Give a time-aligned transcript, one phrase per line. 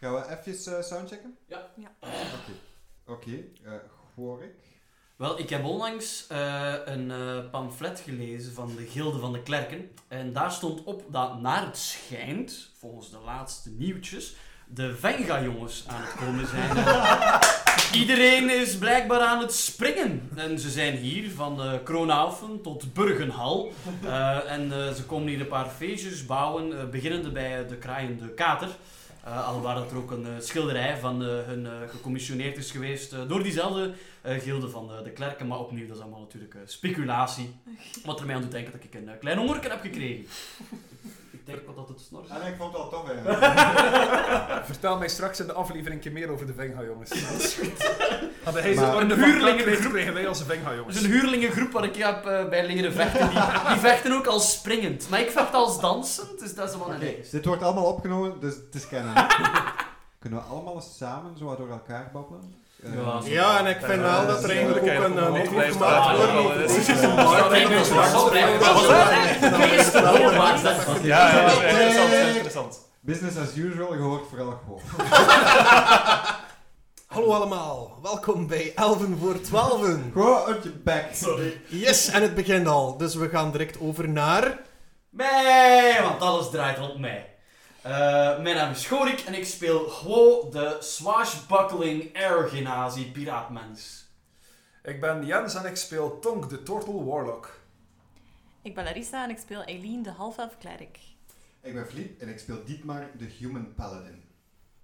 [0.00, 1.36] Gaan we even eh, soundchecken?
[1.46, 1.70] Ja.
[1.76, 1.90] Ja.
[2.00, 2.52] Oké.
[3.06, 3.72] Oké, eh,
[4.14, 4.54] hoor ik.
[5.16, 9.90] Wel, ik heb onlangs eh, een eh, pamflet gelezen van de Gilde van de Klerken.
[10.08, 16.00] En daar stond op dat naar het schijnt, volgens de laatste nieuwtjes, de Venga-jongens aan
[16.00, 16.76] het komen zijn.
[17.92, 20.30] Iedereen is blijkbaar aan het springen.
[20.36, 23.72] En ze zijn hier van uh, tot Burgenhal.
[24.04, 28.68] Eh, en eh, ze komen hier een paar feestjes bouwen, beginnende bij de kraaiende kater.
[29.24, 33.42] Uh, alwaar dat er ook een uh, schilderij van uh, hun gecommissioneerd is geweest door
[33.42, 35.46] diezelfde gilde van de klerken.
[35.46, 37.50] Maar opnieuw, dat is allemaal natuurlijk speculatie.
[38.04, 40.26] Wat er mij aan doet denken dat ik een klein hongerken heb gekregen.
[41.48, 42.28] ik denk wat dat het snor is.
[42.30, 43.38] En ik vond het wel tof eigenlijk.
[44.72, 47.10] Vertel mij straks in de aflevering meer over de Venga jongens.
[47.32, 47.96] Dat is goed.
[48.44, 49.62] Hadden hij Maar- Een huurlingengroep.
[49.64, 50.96] huurlingen kregen wij als Venga Het jongens.
[50.96, 53.30] is een huurlingengroep waar ik heb eh, bij leren vechten.
[53.30, 53.38] Die,
[53.68, 55.08] die vechten ook als springend.
[55.10, 58.40] Maar ik vecht als dansend, dus dat is wel een Oké, dit wordt allemaal opgenomen,
[58.40, 59.14] dus het is kennen.
[60.18, 62.54] Kunnen we allemaal samen zo wat door elkaar babbelen?
[62.82, 63.20] Eh, Ja.
[63.24, 66.58] Ja, en ik vind wel dat er eigenlijk ook een blijft gemaakt wordt.
[66.58, 66.76] Dus
[69.78, 69.92] is.
[69.92, 71.66] Dat- Ja, Oké.
[71.68, 72.78] interessant, interessant.
[73.00, 74.80] Business as usual, je hoort vooral gewoon.
[77.06, 80.10] Hallo allemaal, welkom bij Elven voor Twaalfen.
[80.12, 81.04] Gewoon uit je bek.
[81.68, 82.96] Yes, en het begint al.
[82.96, 84.58] Dus we gaan direct over naar...
[85.10, 87.27] Mij, want alles draait rond mij.
[87.88, 94.06] Eh, mijn naam is Gorik en ik speel gewoon de swashbuckling air genazi piraatmens.
[94.82, 97.60] Ik ben Jens en ik speel Tonk, de Turtle Warlock.
[98.62, 100.98] Ik ben Larissa en ik speel Eileen, de half-elf klerk.
[101.62, 104.22] Ik ben Filip en ik speel Dietmar, de Human Paladin.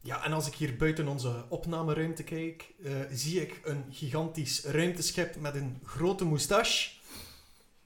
[0.01, 5.37] Ja, en als ik hier buiten onze opnameruimte kijk, eh, zie ik een gigantisch ruimteschip
[5.37, 6.91] met een grote moustache.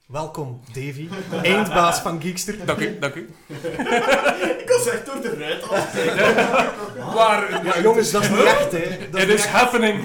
[0.09, 1.09] Welkom, Davy,
[1.43, 2.67] eindbaas van Geekster.
[2.67, 3.31] Dank u, dank u.
[4.63, 5.77] Ik was echt door de ruit al.
[7.15, 7.65] Waar?
[7.65, 9.11] Ja, jongens, dat is niet echt, hè.
[9.11, 10.05] Dat It is, happening.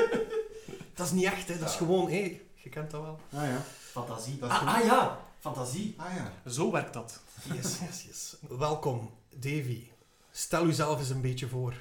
[0.94, 1.58] dat is niet echt, hè.
[1.58, 3.20] Dat is gewoon, hé, je kent dat wel.
[3.40, 3.62] Ah ja.
[3.90, 4.38] Fantasie.
[4.38, 5.94] Dat is Ah, ah ja, fantasie.
[5.98, 6.50] Ah ja.
[6.50, 7.20] Zo werkt dat.
[7.52, 8.36] Yes, yes, yes.
[8.58, 9.88] Welkom, Davy.
[10.30, 11.74] Stel uzelf eens een beetje voor.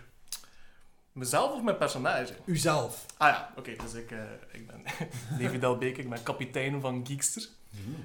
[1.13, 2.33] Mezelf of mijn personage?
[2.45, 3.05] Uzelf.
[3.17, 4.17] Ah ja, oké, dus ik, eh,
[4.51, 4.83] ik ben
[5.39, 7.47] David Delbeke, ik ben kapitein van Geekster,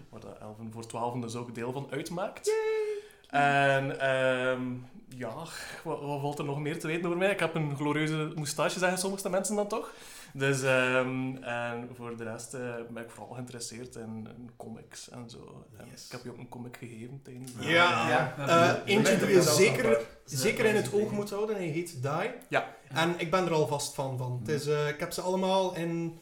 [0.08, 2.52] waar de Elven voor 12 dus ook deel van uitmaakt.
[3.28, 4.62] En ehm,
[5.08, 5.34] ja,
[5.84, 7.30] wat, wat valt er nog meer te weten over mij?
[7.30, 9.92] Ik heb een glorieuze moustache, zeggen sommige mensen dan toch.
[10.32, 15.30] Dus, ehm, en voor de rest eh, ben ik vooral geïnteresseerd in, in comics en
[15.30, 15.64] zo.
[15.78, 16.06] En Yes.
[16.06, 18.08] Ik heb je ook een comic gegeven tijdens de- Ja.
[18.08, 18.34] Ja.
[18.48, 21.56] Eh, eentje die je zeker, zeker in het oog moet houden.
[21.56, 22.30] Hij heet Die.
[22.48, 22.74] Ja.
[22.94, 24.18] En ik ben er al vast van.
[24.18, 24.38] van.
[24.40, 26.18] Het is, eh, ik heb ze allemaal in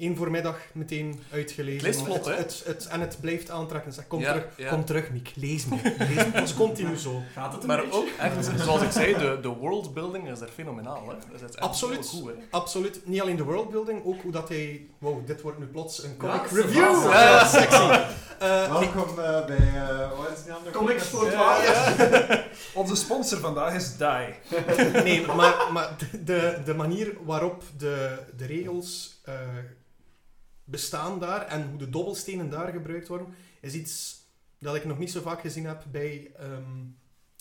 [0.00, 1.86] één voormiddag meteen uitgelezen.
[1.88, 2.34] Het vlot, het, hè?
[2.34, 3.92] het, het- En het blijft aantrekken.
[3.92, 4.68] Zeg, kom Ja, terug, ja.
[4.70, 5.32] kom terug, Miek.
[5.34, 5.76] Lees me.
[5.98, 6.30] Lees me.
[6.32, 7.22] Dat is continu zo.
[7.34, 7.96] Gaat het een Maar beetje?
[7.98, 11.02] ook, echt, zoals ik zei, de, de worldbuilding is er fenomenaal.
[11.08, 11.14] Hè?
[11.32, 12.10] Dat is echt Absoluut.
[12.10, 12.34] heel goed, hè?
[12.50, 13.00] Absoluut.
[13.06, 14.86] Niet alleen de worldbuilding, ook hoe dat hij...
[14.98, 17.10] Wow, dit wordt nu plots een comic Ja, review.
[17.12, 17.98] Ja, sexy.
[18.40, 20.76] Eh, Welkom eh, bij, eh wat is die andere?
[20.76, 21.98] Comics voor Ja, 12.
[22.10, 22.44] ja.
[22.80, 24.62] Onze sponsor vandaag is Die.
[25.02, 29.34] Nee, maar, maar de, de manier waarop de, de regels eh,
[30.70, 34.20] bestaan daar en hoe de dobbelstenen daar gebruikt worden, is iets
[34.58, 36.84] dat ik nog niet zo vaak gezien heb bij ehm,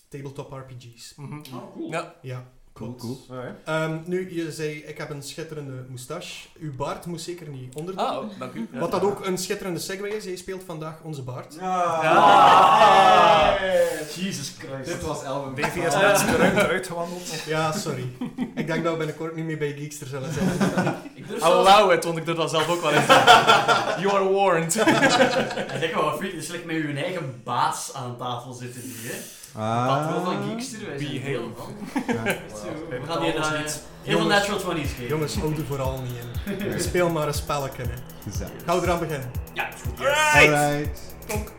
[0.07, 1.15] tabletop RPG's.
[1.15, 1.33] Mhm.
[1.53, 1.91] Oh, cool.
[1.91, 3.19] Ja, Ja, Cool, cool.
[3.65, 6.47] Ehm, nu, je zei, ik heb een schitterende moustache.
[6.59, 7.95] Uw baard moet zeker niet onder.
[7.95, 8.67] ah, oh, dank u.
[8.73, 8.79] Ja.
[8.79, 10.23] Wat dat ook een schitterende segue is.
[10.23, 11.55] Jij speelt vandaag onze baard.
[11.59, 13.57] Ja.
[14.15, 14.85] Jesus Christ.
[14.85, 15.55] Dit was Elven.
[15.55, 17.43] Davy is net de ruimte uitgewandeld.
[17.45, 18.05] Ja, sorry.
[18.55, 20.47] ik denk dat we binnenkort niet meer bij Geekster zullen zijn.
[21.13, 23.05] Ik durf zelfs- Allow it, want ik doe dat zelf ook wel eens.
[24.01, 24.75] you are warned.
[24.75, 28.81] Ik denk wel wat vriend, het is slecht met uw eigen baas aan tafel zitten
[28.81, 29.17] hier, hè.
[29.55, 29.87] Ah.
[29.87, 31.73] Patroon van Geekster, wij zijn heel van.
[32.89, 35.07] We gaan hier naar Jongens, heel natural 20's geven.
[35.07, 36.79] Jongens, hou er vooral niet in.
[36.89, 37.81] Speel maar een spelletje.
[37.83, 37.93] Hè.
[38.23, 38.51] Gezellig.
[38.65, 39.31] Gaan we eraan beginnen?
[39.53, 40.05] Ja, is goed.
[40.05, 41.01] Alright.
[41.29, 41.51] Goed.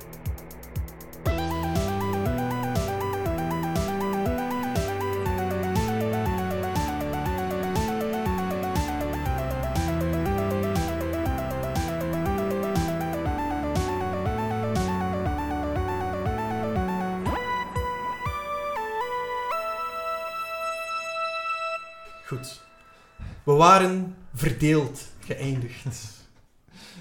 [23.61, 25.85] Waren verdeeld geëindigd.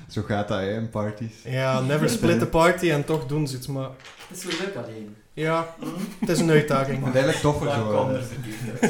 [0.09, 1.33] Zo gaat dat, hè, in parties.
[1.43, 3.67] Ja, never split the party en toch doen ze het.
[3.67, 3.89] Maar
[4.27, 5.15] Het is zo leuk alleen.
[5.33, 5.75] ja,
[6.19, 6.99] het is een uitdaging.
[7.01, 7.91] Maar eigenlijk toffer Waar zo.
[7.91, 8.13] eh.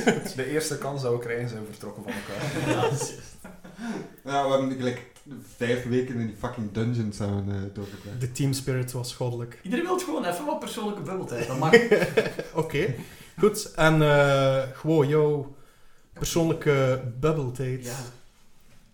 [0.05, 0.35] uit?
[0.35, 2.75] De eerste kans dat we krijgen zijn we vertrokken van elkaar.
[2.75, 3.37] Ja, dat is juist.
[4.25, 5.05] Ja, we hebben gelijk
[5.57, 8.21] vijf weken in die fucking dungeon samen eh, doorgebracht.
[8.21, 9.59] De team spirit was goddelijk.
[9.63, 11.47] Iedereen wil gewoon even wat persoonlijke bubbeltijd.
[11.47, 11.73] Dat mag.
[12.63, 12.95] Oké.
[13.39, 15.55] Goed, en eh, gewoon jouw
[16.19, 17.85] persoonlijke bubbeltijd.
[17.85, 17.97] Ja.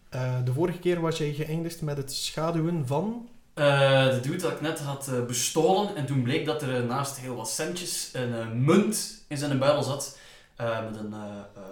[0.10, 3.30] Eh, de vorige keer was jij geëindigd met het schaduwen van...
[3.54, 7.18] Eh, de dude dat ik net had eh, bestolen en toen bleek dat er naast
[7.19, 10.18] heel wat centjes een munt in zijn buidel zat.
[10.56, 11.13] eh, met een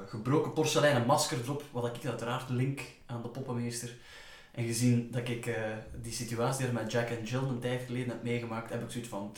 [0.08, 3.90] gebroken porseleinen masker erop, wat ik uiteraard link aan de poppenmeester.
[4.52, 5.54] En gezien dat ik eh,
[6.02, 9.32] die situatie met Jack en Jill een tijd geleden heb meegemaakt, heb ik zoiets van,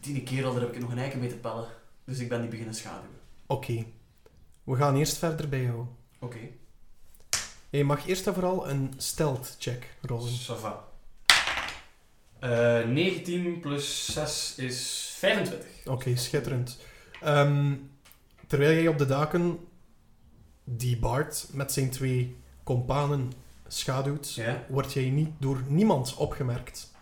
[0.00, 1.66] die kerel, daar heb ik nog een eiken mee te pellen.
[2.04, 3.16] Dus ik ben die beginnen schaduwen.
[3.46, 3.84] Oké.
[4.68, 5.86] We gaan eerst verder bij jou.
[6.20, 6.38] Oké.
[7.70, 10.32] Je mag eerst en vooral een stealth check rollen.
[10.32, 10.84] Ça va.
[12.38, 15.68] Eh, 19 plus 6 is 25.
[15.86, 16.78] Oké, schitterend.
[17.22, 17.74] Ehm,
[18.46, 19.58] terwijl jij op de daken
[20.64, 23.32] die Bart met zijn twee companen
[23.66, 24.64] schaduwt, Ja?
[24.68, 26.92] word jij niet door niemand opgemerkt.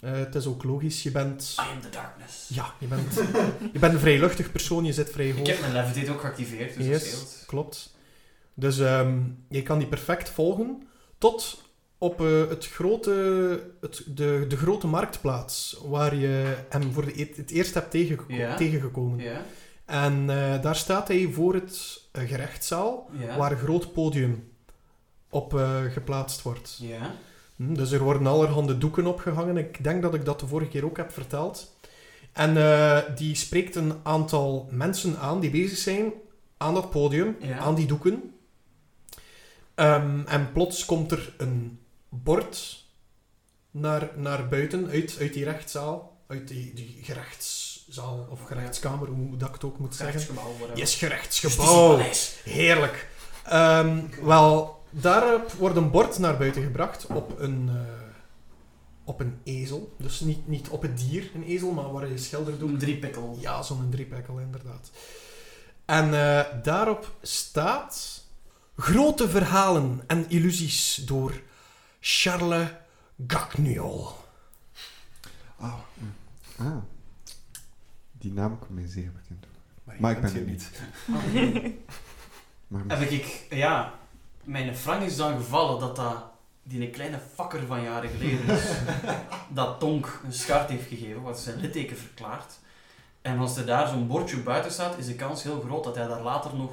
[0.00, 1.56] Eh, het is ook logisch, je bent...
[1.58, 2.48] I am the darkness.
[2.48, 3.14] Ja, je bent,
[3.72, 5.40] je bent een vrij luchtig persoon, je zit vrij hoog.
[5.40, 7.44] Ik heb mijn levitate ook geactiveerd, dus dat Yes.
[7.46, 7.94] Klopt.
[8.54, 9.18] Dus ehm,
[9.48, 10.82] je kan die perfect volgen
[11.18, 11.62] tot
[11.98, 13.12] op eh, het grote,
[13.80, 18.56] het, de, de grote marktplaats waar je hem voor de, e- het eerst hebt tegengeko-
[18.56, 19.18] tegengekomen.
[19.18, 19.42] Ja?
[19.84, 24.52] En eh, daar staat hij voor het gerechtszaal, waar een groot podium
[25.28, 25.52] op
[25.92, 26.78] geplaatst wordt.
[26.80, 27.14] Ja?
[27.60, 29.56] Hm, dus er worden allerhande doeken opgehangen.
[29.56, 31.74] Ik denk dat ik dat de vorige keer ook heb verteld.
[32.32, 36.12] En eh, die spreekt een aantal mensen aan die bezig zijn
[36.56, 37.58] aan dat podium, Ja.
[37.58, 38.34] aan die doeken.
[39.74, 41.78] Ehm, en plots komt er een
[42.08, 42.84] bord
[43.70, 49.48] naar, naar buiten, uit, uit die rechtszaal, uit die, die gerechtszaal of gerechtskamer, hoe dat
[49.48, 50.16] ik het ook moet zeggen.
[50.16, 50.76] Rechtsgebouw, whatever.
[50.78, 51.98] Yes, gerechtsgebouw.
[52.44, 53.08] Heerlijk.
[53.44, 57.74] Ehm, wel, daarop wordt een bord naar buiten gebracht op een, eh,
[59.04, 59.94] op een ezel.
[59.98, 63.36] Dus niet, niet op het dier, een ezel, maar waar je schildert Een driepikkel.
[63.40, 64.90] Ja, zo'n driepekkel, inderdaad.
[65.84, 68.18] En eh, daarop staat...
[68.76, 71.40] Grote verhalen en illusies door
[72.00, 72.68] Charles
[73.26, 74.08] Gagniol.
[75.56, 76.14] Ah, mm.
[76.56, 76.76] ah.
[78.12, 79.94] Die naam komt mij zeer bekend voor.
[79.98, 80.70] Maar, ik ben er niet.
[82.70, 83.99] Maar Heb ik, ja,
[84.44, 86.24] mijn frank is dan gevallen dat dat
[86.62, 88.64] die een kleine fakker van jaren geleden is,
[89.48, 92.58] dat Tonk een schart heeft gegeven, wat zijn litteken verklaart.
[93.22, 96.06] En als er daar zo'n bordje buiten staat, is de kans heel groot dat hij
[96.06, 96.70] daar later nog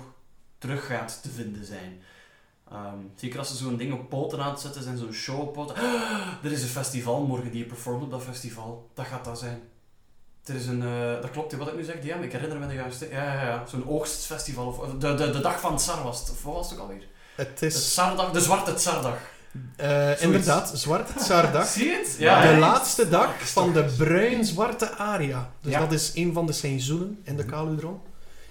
[0.58, 2.02] terug gaat te vinden zijn.
[2.72, 5.54] Ehm, zeker als ze zo'n ding op poten aan het zetten zijn, zo'n show op
[5.54, 5.76] poten.
[6.44, 8.90] er is een festival morgen die je performt op dat festival.
[8.94, 9.62] Dat gaat dat zijn.
[10.44, 12.74] Er is een, eh, dat klopt, wat ik nu zeg, ja, ik herinner me de
[12.74, 13.10] juiste.
[13.10, 13.66] Ja, ja, ja.
[13.66, 14.68] Zo'n oogstfestival.
[14.68, 16.30] Of, de, de, de dag van het Tsar was het.
[16.30, 17.08] Of wat was het ook alweer?
[17.38, 19.18] Het De is Tsardag, de Zwarte Tsardag.
[19.76, 21.66] eh, inderdaad Zwarte Tsardag.
[21.68, 22.16] Zie je het?
[22.20, 22.58] de hè?
[22.58, 25.52] laatste dag van de bruin-zwarte aria.
[25.62, 25.80] Dus Ja.
[25.80, 28.00] dat is een van de seizoenen in de Kaludron.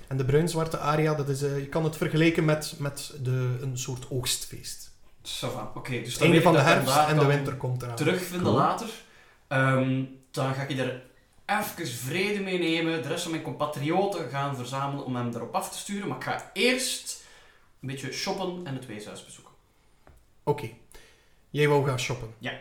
[0.09, 3.79] En de bruin-zwarte aria, dat is, eh, je kan het vergelijken met, met de, een
[3.79, 4.91] soort oogstfeest.
[5.23, 7.97] Va, Oké, dus einde van de herfst en de winter komt eraan.
[7.97, 8.57] Terugvinden Cool.
[8.57, 8.87] later.
[9.49, 11.03] Ehm, dan ga ik er
[11.47, 13.03] even vrede mee nemen.
[13.03, 16.09] De rest van mijn compatrioten gaan verzamelen om hem erop af te sturen.
[16.09, 17.25] Maar ik ga eerst
[17.87, 19.53] een beetje shoppen en het weeshuis bezoeken.
[20.45, 20.69] Oké.
[21.51, 22.35] Jij wou gaan shoppen.
[22.39, 22.53] Ja.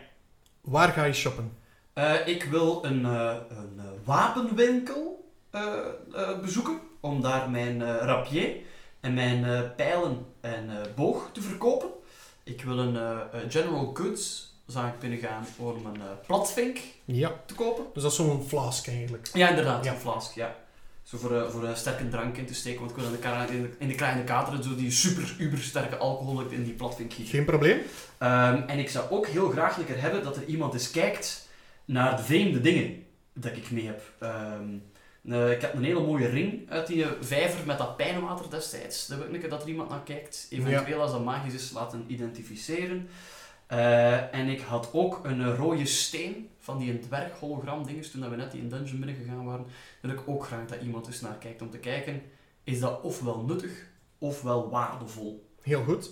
[0.60, 1.58] Waar ga je shoppen?
[1.92, 5.14] Eh, ik wil een, eh, een eh, wapenwinkel
[6.40, 8.56] bezoeken om daar mijn rapier
[9.00, 11.88] en mijn pijlen en boog te verkopen.
[12.44, 17.32] Ik wil een General Goods zaak binnengaan om een platvink Ja.
[17.46, 17.84] te kopen.
[17.92, 19.28] Dus dat is zo'n flask eigenlijk.
[19.32, 19.92] Ja, inderdaad, Ja.
[19.92, 20.56] een flask, ja.
[21.06, 23.18] Zo voor, eh, voor een sterke drank in te steken, want ik wil in de,
[23.18, 26.72] kara- in de, in de kleine kateren zo die super, uber sterke alcohol in die
[26.72, 27.34] platvink gieten.
[27.34, 27.80] Geen probleem.
[28.18, 31.48] Ehm, en ik zou ook heel graag een keer hebben dat er iemand eens kijkt
[31.84, 34.02] naar de vreemde dingen dat ik mee heb.
[34.18, 34.78] Ehm,
[35.28, 39.06] eh, ik heb een hele mooie ring uit die eh, vijver met dat pijnwater destijds.
[39.06, 40.46] Daar wil ik dat er iemand naar kijkt.
[40.50, 43.08] Eventueel als dat magisch is, laten identificeren.
[43.66, 48.30] Eh, en ik had ook een eh, rode steen van die dwerg hologram dinges toen
[48.30, 49.66] we net die in dungeon binnen gegaan waren.
[50.00, 52.22] Wil ik ook graag dat iemand eens naar kijkt om te kijken,
[52.64, 53.86] is dat ofwel nuttig
[54.18, 55.48] ofwel waardevol.
[55.62, 56.10] Heel goed.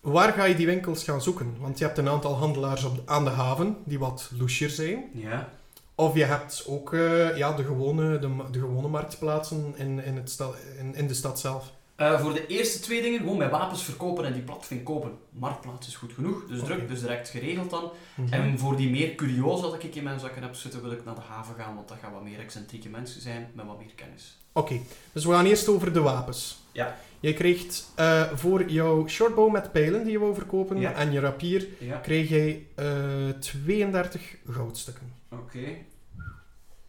[0.00, 1.54] Waar ga je die winkels gaan zoeken?
[1.58, 5.04] Want je hebt een aantal handelaars op, aan de haven die wat loesjer zijn.
[5.12, 5.52] Ja.
[5.94, 10.30] Of je hebt ook eh, ja, de, gewone, de, de gewone marktplaatsen in, in, het
[10.30, 11.72] sta- in, in de stad zelf.
[11.96, 15.18] Eh, voor de eerste twee dingen gewoon mijn wapens verkopen en die platvink kopen.
[15.30, 17.90] Marktplaats is goed genoeg, dus druk, dus direct geregeld dan.
[18.14, 18.32] Mhm.
[18.32, 21.14] En voor die meer curiosa dat ik in mijn zakken heb zitten, wil ik naar
[21.14, 24.36] de haven gaan, want dat gaan wat meer excentrieke mensen zijn met wat meer kennis.
[24.52, 24.80] Oké,
[25.12, 26.58] dus we gaan eerst over de wapens.
[26.72, 26.96] Ja.
[27.20, 30.92] Je krijgt eh, voor jouw shortbow met pijlen die je wou verkopen Ja.
[30.92, 35.12] en je rapier, Ja, krijg jij eh 32 goudstukken.
[35.30, 35.58] oké.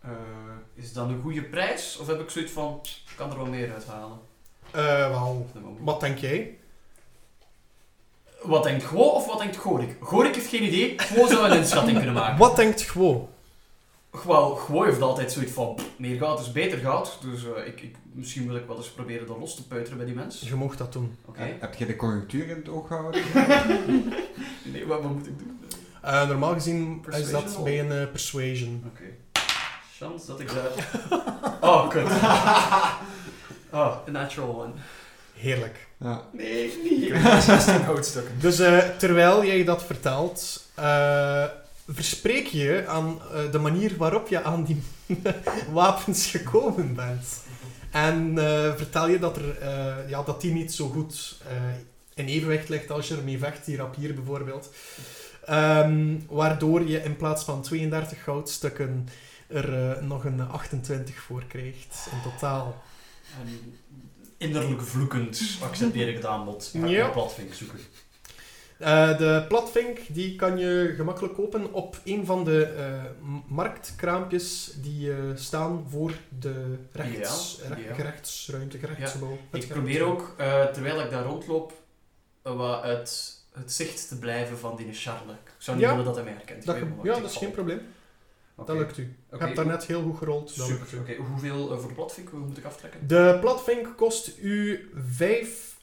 [0.02, 0.12] Eh,
[0.74, 1.98] is dat een goede prijs?
[2.02, 4.18] Of heb ik zoiets van, ik kan er wel meer uithalen?
[4.78, 5.78] Eh, wel, ook.
[5.80, 6.58] wat denk jij?
[8.42, 9.96] Wat denkt Gwo of wat denkt Gorik?
[10.00, 10.94] Gorik heeft geen idee.
[10.98, 12.38] Gwo zou een inschatting kunnen maken.
[12.38, 13.30] Wat denkt Gwo?
[14.26, 17.18] Wel, Gwo heeft altijd zoiets van, pff, meer goud is beter goud.
[17.22, 20.06] Dus eh, ik, ik, misschien wil ik wel eens proberen dat los te peuteren bij
[20.06, 20.40] die mens.
[20.40, 21.18] Je mocht dat doen.
[21.26, 21.56] Oké.
[21.60, 23.22] Heb je de conjunctuur in het oog gehouden?
[24.74, 25.60] Nee, wat, wat moet ik doen?
[26.02, 28.84] Eh, normaal gezien is dat bij een eh, persuasion.
[28.88, 29.04] Oké.
[29.98, 30.72] Chance dat ik daar...
[31.70, 32.08] Oh, kut.
[33.78, 34.72] Oh, a natural one.
[35.34, 35.88] Heerlijk.
[36.00, 36.22] Ja.
[36.32, 37.14] Nee, niet.
[37.44, 38.40] 16 houtstukken.
[38.46, 41.44] Dus eh, terwijl jij dat vertelt, eh,
[41.88, 44.84] verspreek je aan eh, de manier waarop je aan die
[45.72, 47.46] wapens gekomen bent.
[47.92, 51.56] En eh, vertel je dat, er, eh, ja, dat die niet zo goed eh,
[52.14, 54.70] in evenwicht ligt als je ermee vecht, die rapier bijvoorbeeld.
[55.46, 59.08] Ehm, waardoor je in plaats van 32 goudstukken
[59.48, 62.84] er nog een 28 voor krijgt in totaal.
[63.40, 63.74] En
[64.38, 66.70] innerlijk vloekend accepteer ik het aanbod.
[66.74, 67.06] Ga ik Ja.
[67.06, 67.80] een platvink zoeken.
[68.78, 73.04] Eh, de platvink die kan je gemakkelijk kopen op een van de eh,
[73.48, 77.62] marktkraampjes die eh, staan voor de rechts,
[77.94, 79.38] gerechtsruimte, gerechtsgebouw.
[79.52, 80.36] Ik probeer ook,
[80.74, 81.74] terwijl ik daar rondloop,
[82.42, 85.36] wat uit het zicht te blijven van die Charles.
[85.46, 86.66] Ik zou niet willen dat hij mij herkent.
[86.66, 87.82] Dat ja, dat is geen probleem.
[88.66, 89.16] Dat lukt u.
[89.28, 90.50] Oké, Je hebt daarnet heel goed gerold.
[90.50, 91.16] Super.
[91.30, 92.30] hoeveel eh, voor de platvink?
[92.30, 93.08] Hoe moet ik aftrekken?
[93.08, 95.76] De platvink kost u 5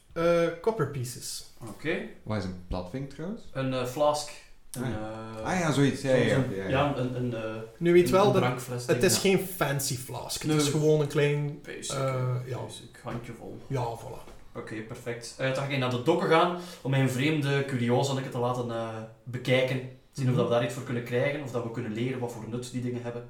[0.60, 1.44] copper pieces.
[1.68, 1.98] Oké.
[2.22, 3.42] Wat is een platvink trouwens?
[3.52, 4.30] Een eh, flask.
[4.72, 4.90] Een, Ah,
[5.38, 6.02] eh, Ah ja, zoiets.
[6.02, 9.20] Ja, ja, een, een, eh, Nu weet een- wel een dat drankfles het is ja.
[9.20, 10.42] geen fancy flask.
[10.42, 11.58] Het Nee, is gewoon een klein...
[11.62, 12.58] Basic, eh, eh, ja.
[12.58, 13.58] basic, handjevol.
[13.66, 14.32] Ja, voilà.
[14.56, 15.34] Oké, perfect.
[15.38, 18.88] Eh dan ga ik naar de dokken gaan om mijn vreemde curiosa te laten eh,
[19.24, 19.80] bekijken.
[20.14, 20.36] Zien of Mhm.
[20.40, 22.72] dat we daar iets voor kunnen krijgen, of dat we kunnen leren wat voor nut
[22.72, 23.28] die dingen hebben.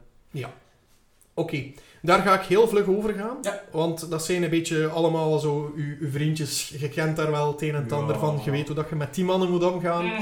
[1.37, 1.65] Oké,
[2.03, 3.37] daar ga ik heel vlug over gaan.
[3.43, 3.63] Ja.
[3.73, 6.69] Want dat zijn een beetje allemaal zo uw, uw vriendjes.
[6.79, 7.97] Je kent daar wel het een en het Ja.
[7.97, 8.41] ander van.
[8.45, 10.13] Je weet hoe dat je met die mannen moet omgaan.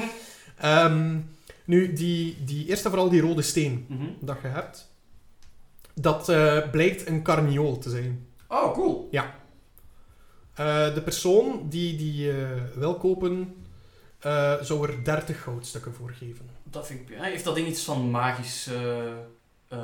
[0.59, 1.19] Ehm,
[1.65, 4.05] nu, die, die, eerst en vooral die rode steen Mhm.
[4.21, 4.91] dat je hebt.
[5.95, 8.27] Dat eh, blijkt een carniool te zijn.
[8.49, 9.09] Oh, cool.
[10.55, 12.37] Eh, de persoon die die eh,
[12.75, 13.55] wil kopen,
[14.23, 16.49] eh, zou er 30 goudstukken voor geven.
[16.63, 17.17] Dat vind ik...
[17.17, 18.99] Ja, heeft dat ding iets van magisch eh,
[19.69, 19.79] eh,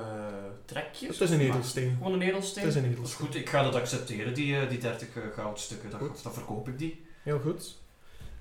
[0.64, 1.18] trekjes?
[1.18, 1.95] Het is een edelsteen.
[1.97, 2.64] Gewoon een edelsteen?
[2.64, 5.23] Het is een Dat is goed, ik ga dat accepteren, die, eh, die 30 eh,
[5.35, 5.90] goudstukken.
[5.90, 6.23] Dat, Goed.
[6.23, 7.04] dat verkoop ik die.
[7.23, 7.76] Heel goed.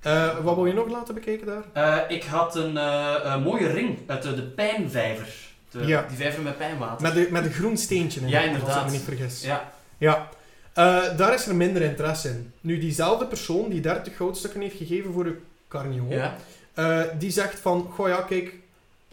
[0.02, 1.64] Eh, wat wil je nog laten bekijken daar?
[2.08, 5.28] Eh, ik had een eh, een mooie ring uit de, pijnvijver.
[5.70, 6.06] De, Ja.
[6.08, 7.02] Die vijver met pijnwater.
[7.02, 8.28] Met, de, met een groen steentje in.
[8.28, 8.86] Ja, Als ik inderdaad.
[8.86, 9.42] me niet vergis.
[9.44, 10.30] Ja, Ja,
[10.74, 12.52] Eh, daar is er minder interesse in.
[12.62, 15.38] Nu, diezelfde persoon die 30 goudstukken heeft gegeven voor de
[15.68, 16.38] carniool, ja.
[16.74, 18.54] eh, die zegt van, goh ja, kijk,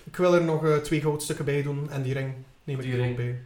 [0.04, 2.34] ik wil er nog eh, twee goudstukken bij doen en die ring
[2.64, 3.16] neem ik Die er ook ring.
[3.16, 3.38] bij.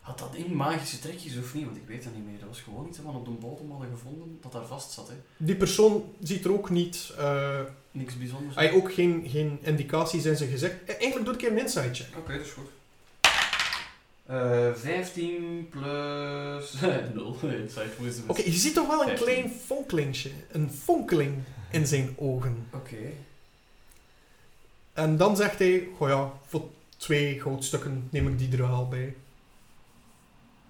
[0.00, 1.64] Had dat ding magische trekjes of niet?
[1.64, 2.38] Want ik weet dat niet meer.
[2.38, 5.08] Dat was gewoon iets wat we op de bodem hadden gevonden dat daar vast zat.
[5.08, 5.14] Hè.
[5.36, 8.54] Die persoon ziet er ook niet, eh Niks bijzonders.
[8.54, 10.74] hij ook geen, geen indicaties in zijn gezicht.
[10.86, 12.16] Eigenlijk doe ik een insight check.
[12.18, 12.68] Oké, dat is goed.
[14.26, 16.72] Eh 15 plus
[17.14, 17.36] 0.
[17.42, 18.30] Insight wisdom.
[18.30, 19.26] Oké, je ziet toch wel een 15.
[19.26, 21.34] klein fonkelingje, een fonkeling
[21.70, 22.66] in zijn ogen.
[22.72, 23.12] Oké.
[24.92, 29.14] En dan zegt hij, goh ja, voor twee goudstukken neem ik die er wel bij.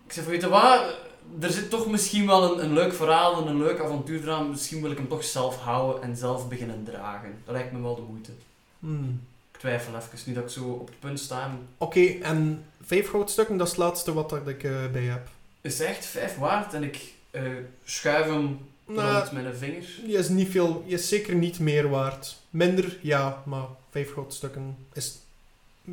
[0.06, 0.94] Ik zeg weet je wat?
[1.40, 4.50] Er zit toch misschien wel een, een leuk verhaal en een leuk avontuur eraan.
[4.50, 7.38] Misschien wil ik hem toch zelf houden en zelf beginnen dragen.
[7.44, 8.30] Dat lijkt me wel de moeite.
[8.78, 9.20] Hmm.
[9.52, 11.58] Ik twijfel even, nu dat ik zo op het punt sta.
[11.78, 15.28] Oké, en vijf goudstukken, dat is het laatste wat dat ik eh, bij heb.
[15.60, 16.98] Is echt vijf waard en ik
[17.30, 17.42] eh,
[17.84, 19.84] schuif hem Nou, rond met een vinger.
[20.06, 22.36] je is, niet veel, je is zeker niet meer waard.
[22.50, 25.20] Minder, ja, maar vijf goudstukken is het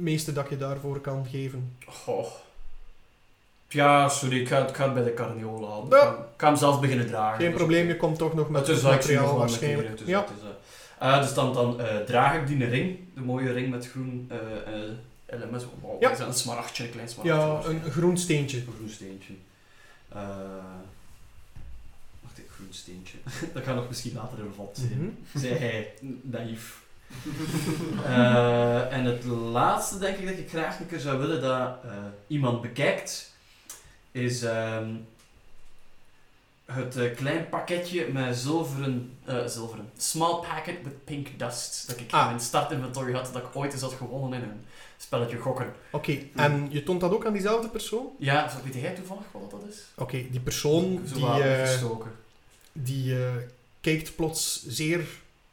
[0.02, 1.78] meeste dat je daarvoor kan geven.
[1.86, 2.28] Goh.
[3.68, 6.00] Ja, sorry, ik ga, ik ga het bij de carniola houden.
[6.00, 6.04] Ja.
[6.04, 7.40] Ik, ga, ik ga hem zelf beginnen dragen.
[7.40, 9.98] Geen is probleem, je komt toch nog met Het materiaal met waarschijnlijk.
[9.98, 10.42] dus Ja, is,
[11.00, 11.22] eh.
[11.22, 14.32] Dus dan, dan draag ik die ring, de mooie ring met groen
[15.82, 16.12] Wow, Ja.
[16.12, 17.72] is dat een smaragdje, een klein smaragdje.
[17.72, 18.58] ja een groen steentje.
[18.58, 19.34] Een groen steentje.
[20.10, 20.20] Eh
[22.22, 23.18] wacht even, groen steentje.
[23.54, 24.92] dat gaat nog misschien later relevant zijn.
[25.34, 25.40] Mhm.
[25.40, 26.82] Zei hij, naïef.
[28.06, 31.92] Eh, en het laatste denk ik dat ik graag een keer zou willen dat eh,
[32.28, 33.32] iemand bekijkt,
[34.12, 34.90] is ehm,
[36.66, 42.22] het klein pakketje met zilveren, zilveren, small packet with pink dust, dat ik Ah.
[42.22, 44.66] in mijn startinventory had, dat ik ooit eens had gewonnen in een
[45.04, 45.74] spelletje gokken.
[45.92, 48.08] Oké, en je toont dat ook aan diezelfde persoon?
[48.20, 49.78] Ja, zo- weet jij toevallig wat dat is?
[49.96, 52.12] Oké, die persoon Zo die, weggestoken.
[52.72, 53.32] die eh,
[53.82, 55.00] kijkt plots zeer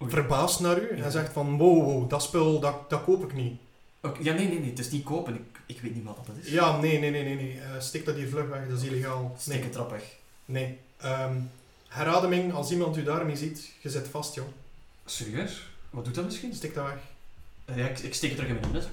[0.02, 0.10] Oei.
[0.10, 1.04] verbaasd naar u Ja.
[1.04, 3.60] en zegt van wow, wow dat spul, dat, dat koop ik niet.
[4.02, 5.34] Oké, ja, nee, nee, nee, het is niet kopen.
[5.34, 6.50] Ik, ik weet niet wat dat is.
[6.50, 7.34] Ja, nee, nee, nee, nee.
[7.36, 7.60] nee.
[7.60, 9.34] Eh, stik dat hier vlug weg, dat is illegaal.
[9.38, 10.16] Steek Nee, het trap weg.
[10.44, 10.78] nee.
[10.96, 11.34] Ehm,
[11.88, 14.46] herademing, als iemand u daarmee ziet, je zit vast, joh.
[15.04, 15.66] Serieus?
[15.90, 16.54] Wat doet dat misschien?
[16.54, 17.76] Stik dat weg.
[17.76, 18.84] Ja, ik, ik steek het terug in mijn neus.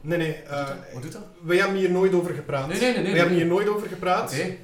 [0.00, 0.36] Nee, nee.
[0.48, 0.92] wat doet eh, dat?
[0.92, 1.22] Wat doet dat?
[1.42, 2.68] wij hebben hier nooit over gepraat.
[2.68, 3.02] Nee, nee, nee.
[3.02, 3.44] nee, We hebben nee.
[3.44, 4.32] hier nooit over gepraat.
[4.32, 4.56] Oké.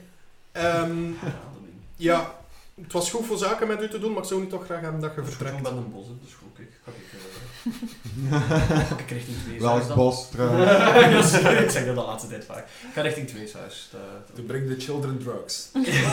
[0.53, 1.11] Ehm,
[1.97, 2.35] ja,
[2.83, 4.81] het was goed voor zaken met u te doen, maar ik zou nu toch graag
[4.81, 5.57] hebben dat je vertrekt.
[5.57, 6.71] Ik ben een bos, dus goed, kijk.
[6.85, 7.73] Ga ik, eh,
[9.05, 11.33] ik richting twee Welk bos trouwens?
[11.65, 12.59] ik zeg dat de laatste tijd vaak.
[12.59, 13.89] Ik ga richting Tweeshuis.
[13.95, 13.99] Eh,
[14.37, 15.69] To bring the children drugs.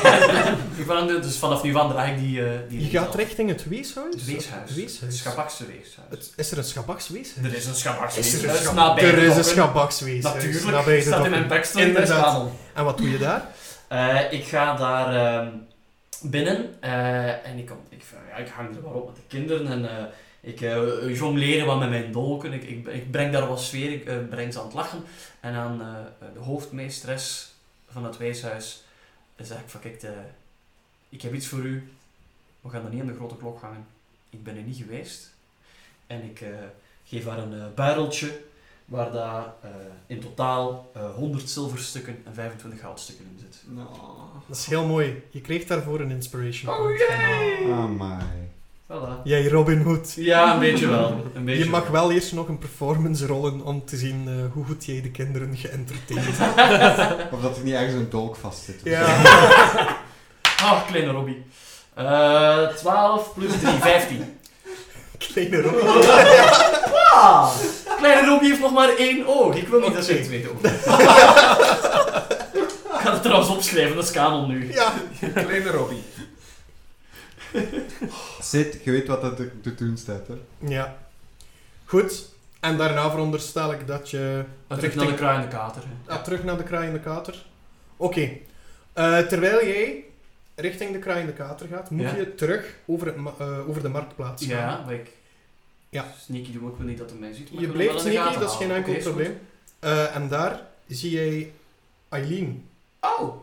[0.81, 3.67] ik ben dus vanaf nu aan draag ik die, eh die Je gaat richting het
[3.67, 4.13] weeshuis?
[4.15, 4.69] Het weeshuis.
[4.69, 5.01] Het weeshuis.
[5.01, 6.07] Het Schabakse weeshuis.
[6.09, 7.45] Het- is er een schabaksweeshuis?
[7.51, 9.43] Er is een Schabakse Is er weeshuis Er is een dokken.
[9.43, 10.35] schabaksweeshuis.
[10.43, 12.47] Natuurlijk, nabij staat in mijn backstory Inderdaad.
[12.73, 13.45] En wat doe je daar?
[13.87, 15.47] Eh, ik ga daar ehm,
[16.21, 19.67] binnen eh, en ik, kom, ik, ja, ik hang er wel op met de kinderen
[19.67, 20.03] en eh,
[20.41, 22.53] ik eh jongleren wat met mijn dolken.
[22.53, 25.03] Ik, ik, ik breng daar wat sfeer, ik eh, breng ze aan het lachen.
[25.39, 27.53] En aan eh, de hoofdmeesteres
[27.87, 28.83] van het weeshuis
[29.45, 30.13] zeg ik van kijk, de,
[31.09, 31.89] ik heb iets voor u.
[32.61, 33.87] We gaan er niet aan de grote klok hangen.
[34.29, 35.33] Ik ben er niet geweest.
[36.07, 36.49] En ik eh,
[37.05, 38.41] geef haar een eh buideltje
[38.85, 39.69] waar daar eh,
[40.07, 43.63] in totaal eh 100 zilverstukken en 25 goudstukken in zit.
[43.65, 43.87] Nou.
[44.47, 45.23] Dat is heel mooi.
[45.29, 47.71] Je kreeg daarvoor een inspiration Oh jee!
[47.71, 48.48] Amai.
[48.91, 49.21] Voilà.
[49.23, 50.13] Jij Robin Hood.
[50.15, 51.23] Ja, een beetje wel.
[51.33, 54.65] Een beetje Je mag wel eerst nog een performance rollen om te zien eh, hoe
[54.65, 56.35] goed jij de kinderen geëntertained
[57.33, 58.81] Of dat er niet ergens een dolk vast zit.
[58.83, 59.05] Ja.
[60.63, 61.45] Ah, kleine Robbie.
[61.93, 64.37] Eh 12 plus 3, 15.
[65.17, 65.87] Kleine Robin.
[67.11, 67.49] Ah,
[67.97, 69.55] kleine Robbie heeft nog maar één oog.
[69.55, 70.49] Ik wil niet dat ze het weten.
[70.51, 70.63] ook.
[72.93, 74.73] Ik ga het trouwens opschrijven, dat is kanon nu.
[74.73, 74.93] Ja.
[75.33, 76.03] Kleine Robbie.
[78.41, 80.33] Zit, je weet wat dat er te doen staat, hè?
[80.67, 80.97] Ja.
[81.85, 82.29] Goed.
[82.59, 84.43] En daarna veronderstel ik dat je...
[84.67, 85.83] Terug naar de kruiende kater.
[86.05, 86.13] hè.
[86.13, 87.45] Ah, terug naar de kraaiende kater.
[87.97, 88.29] Oké.
[88.93, 90.03] Eh, terwijl jij
[90.55, 92.15] richting de kraaiende kater gaat, moet Ja.
[92.15, 94.57] je terug over, het eh, over de marktplaats gaan.
[94.57, 95.09] Ja, maar ik...
[95.89, 96.05] Ja.
[96.19, 97.51] Sneaky doen, ik wil niet dat hij mij ziet.
[97.53, 99.39] maar Je blijft wel in de sneaky, dat is geen enkel probleem.
[99.79, 101.51] Eh, en daar zie jij
[102.09, 102.67] Eileen.
[102.99, 103.35] Oh!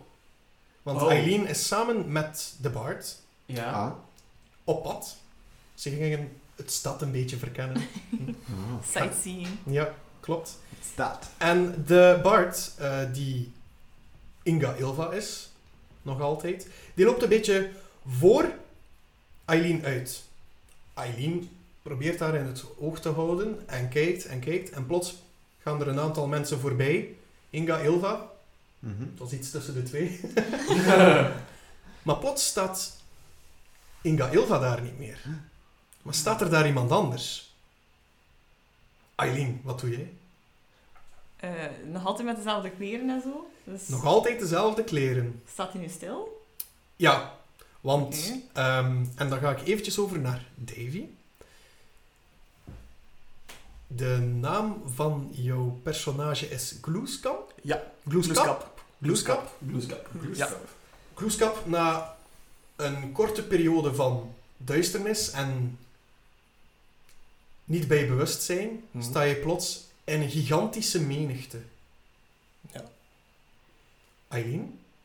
[0.83, 1.11] Want Oh.
[1.11, 3.73] Eileen is samen met de Bard Ja.
[3.73, 3.93] Ah.
[4.65, 5.17] op pad.
[5.75, 7.83] Ze gingen het stad een beetje verkennen.
[8.51, 8.83] Ah.
[8.91, 9.49] Sightseeing.
[9.67, 10.59] ja, klopt.
[10.93, 11.31] Staat.
[11.39, 13.53] En de Bard, eh, die
[14.43, 15.51] Inga Ilva is,
[16.03, 17.71] nog altijd, die loopt een beetje
[18.09, 18.51] voor
[19.45, 20.23] Eileen uit.
[20.95, 21.51] Eileen
[21.83, 24.71] probeert haar in het oog te houden en kijkt en kijkt.
[24.71, 25.17] En plots
[25.59, 27.15] gaan er een aantal mensen voorbij.
[27.51, 28.31] Inga Ilva,
[28.79, 29.01] Mhm.
[29.01, 30.21] het was iets tussen de twee.
[32.03, 32.96] maar plots staat
[34.07, 35.21] Inga Ilva daar niet meer.
[36.03, 37.55] Maar staat er daar iemand anders?
[39.15, 40.13] Eileen, wat doe jij?
[41.37, 41.51] Eh,
[41.85, 43.51] nog altijd met dezelfde kleren en zo.
[43.65, 45.43] Dus Nog altijd dezelfde kleren.
[45.53, 46.45] staat hij nu stil?
[46.97, 47.35] Ja,
[47.81, 48.33] want...
[48.53, 51.05] Ehm, en dan ga ik eventjes over naar Davy.
[53.87, 57.55] De naam van jouw personage is Gloeskap?
[57.63, 58.81] Ja, Gloeskap?
[59.03, 59.57] Gloeskap.
[59.69, 60.09] Gloeskap.
[60.13, 60.51] Blueskap.
[60.51, 60.57] Ja.
[61.15, 62.16] Gloeskap, na
[62.77, 65.79] een korte periode van duisternis en
[67.65, 69.05] niet bij bewustzijn, Mhm.
[69.05, 71.63] sta je plots in een gigantische menigte.
[72.73, 72.85] Ja.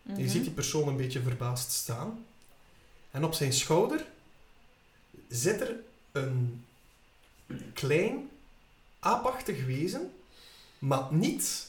[0.03, 0.27] Je Mhm.
[0.27, 2.25] ziet die persoon een beetje verbaasd staan.
[3.11, 4.05] En op zijn schouder
[5.29, 5.75] zit er
[6.11, 6.65] een
[7.73, 8.29] klein,
[8.99, 10.13] aapachtig wezen,
[10.79, 11.67] maar niet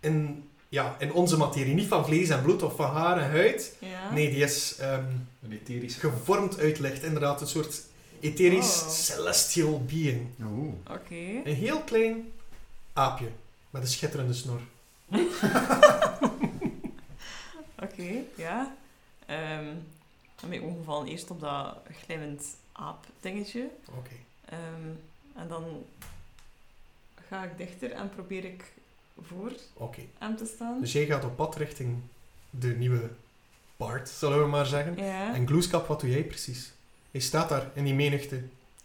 [0.00, 1.74] in, ja, in onze materie.
[1.74, 3.76] Niet van vlees en bloed of van haar en huid.
[3.78, 4.12] Ja.
[4.12, 5.04] Nee, die is ehm,
[5.42, 7.02] Een etherisch gevormd uit licht.
[7.02, 7.82] Inderdaad, een soort
[8.20, 8.88] etherisch Oh.
[8.88, 10.28] celestial being.
[10.44, 10.72] Oeh.
[10.90, 11.14] Oké.
[11.44, 12.32] Een heel klein
[12.92, 13.28] aapje
[13.70, 14.60] met een schitterende snor.
[17.82, 18.76] Oké, ja.
[19.26, 19.66] Ehm
[20.40, 23.68] dan ben ik ongevallen eerst op dat glimmend aap dingetje.
[23.98, 24.10] Oké.
[24.44, 24.88] Ehm,
[25.34, 25.64] en dan
[27.28, 28.64] ga ik dichter en probeer ik
[29.22, 30.00] voor Oké.
[30.18, 30.80] hem te staan.
[30.80, 31.96] Dus jij gaat op pad richting
[32.50, 33.10] de nieuwe
[33.76, 34.96] Bart, zullen we maar zeggen.
[34.96, 35.34] Ja.
[35.34, 36.72] En Gloeskap, wat doe jij precies?
[37.10, 38.42] Hij staat daar in die menigte.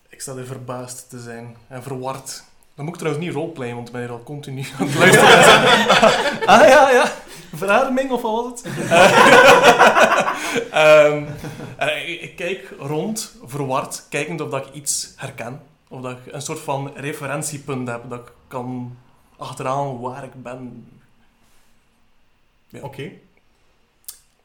[0.10, 2.44] Ik sta er verbaasd te zijn en verward.
[2.76, 5.38] Dan moet ik trouwens niet roleplayen, want ik ben hier al continu aan het luisteren.
[6.56, 7.12] ah ja, ja.
[7.54, 8.74] Verademing of wat was het?
[10.72, 11.24] Ehm,
[12.06, 15.62] ik, ik kijk rond, verward, kijkend of dat ik iets herken.
[15.88, 18.98] Of dat ik een soort van referentiepunt heb, dat ik kan
[19.38, 20.88] achteraan waar ik ben.
[22.70, 22.82] Ja.
[22.82, 23.12] Oké.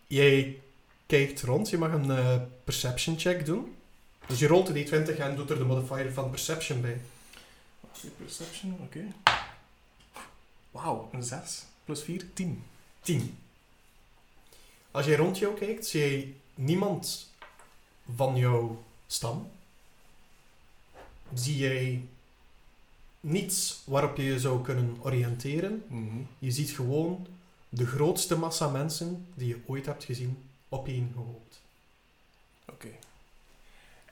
[0.06, 0.60] Jij
[1.06, 1.70] kijkt rond.
[1.70, 3.76] Je mag een eh, perception check doen.
[4.26, 7.00] Dus je rolt de D20 en doet er de modifier van perception bij.
[8.16, 9.04] Perception, oké.
[10.70, 12.64] Wauw, een 6 plus 4, 10.
[13.00, 13.38] 10.
[14.90, 17.30] Als jij rond jou kijkt, zie je niemand
[18.16, 19.50] van jouw stam.
[21.34, 22.08] Zie jij
[23.20, 25.82] niets waarop je je zou kunnen oriënteren.
[25.88, 26.16] Mhm.
[26.38, 27.26] Je ziet gewoon
[27.68, 31.60] de grootste massa mensen die je ooit hebt gezien opeengehoopt.
[32.70, 32.88] Oké.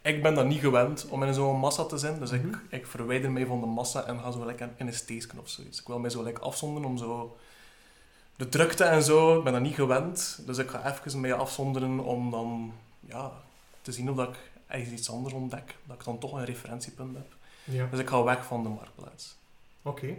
[0.03, 2.49] Ik ben dat niet gewend om in zo'n massa te zijn, dus Mhm.
[2.49, 5.49] ik, ik verwijder mij van de massa en ga zo lekker in een steesken of
[5.49, 5.81] zoiets.
[5.81, 7.37] Ik wil mij zo lekker afzonderen om zo...
[8.37, 11.99] De drukte en zo, ik ben dat niet gewend, dus ik ga even mij afzonderen
[11.99, 13.33] om dan ja,
[13.83, 17.15] te zien of dat ik ergens iets anders ontdek, dat ik dan toch een referentiepunt
[17.17, 17.37] heb.
[17.71, 17.87] Ja.
[17.91, 19.37] Dus ik ga weg van de marktplaats.
[19.83, 20.15] Oké.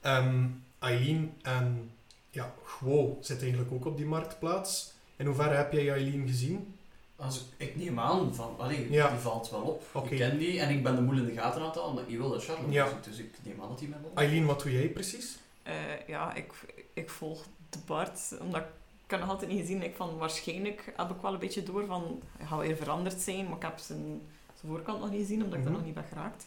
[0.00, 0.44] Ehm,
[0.78, 1.90] Eileen en
[2.30, 4.92] ja, Gwo zit eigenlijk ook op die marktplaats.
[5.16, 6.74] In hoeverre heb jij Eileen gezien?
[7.16, 9.08] Als ik, ik neem aan van, allee, Ja.
[9.10, 9.82] die valt wel op.
[9.92, 10.08] Oké.
[10.10, 12.04] Ik ken die en ik ben de moel in de gaten aan het halen, maar
[12.06, 12.84] ik wil dat Charlotte Ja.
[12.86, 14.10] is, dus ik neem aan dat hij mij wel.
[14.14, 15.38] Eileen, wat doe jij precies?
[15.62, 15.74] Eh,
[16.06, 16.52] ja, ik,
[16.92, 18.62] ik volg de Bart, omdat
[19.08, 19.82] ik nog altijd niet gezien.
[19.82, 23.44] Ik van, waarschijnlijk heb ik wel een beetje door van, hij gaat weer veranderd zijn,
[23.48, 24.20] maar ik heb zijn,
[24.60, 25.68] zijn voorkant nog niet gezien, omdat ik Mhm.
[25.68, 26.46] daar nog niet ben geraakt.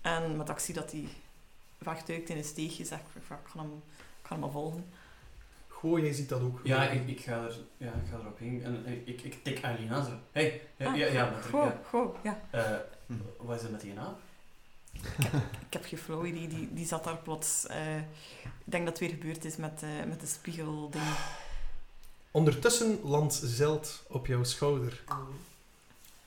[0.00, 1.08] En met dat ik zie dat hij
[1.78, 3.70] wegduikt in een steegje, zeg ik, ik ga hem,
[4.20, 4.84] ik ga hem maar volgen.
[5.68, 6.60] Goh, jij ziet dat ook.
[6.64, 9.64] Ja, ik, ik, ga er, ja, ik ga erop in en, en ik, ik tik
[9.64, 10.04] aan.
[10.04, 10.10] Zo.
[10.32, 11.80] Hey, ja, Ah, ja, ja, met Goh, ja.
[11.88, 12.40] goh, ja.
[12.50, 12.70] Eh,
[13.36, 14.14] wat is er met die naam?
[15.66, 17.66] Ik heb geen idee, die, die zat daar plots.
[17.66, 18.04] eh, ik
[18.64, 21.04] denk dat het weer gebeurd is met, eh, met de spiegelding.
[22.30, 25.02] Ondertussen landt Zeld op jouw schouder.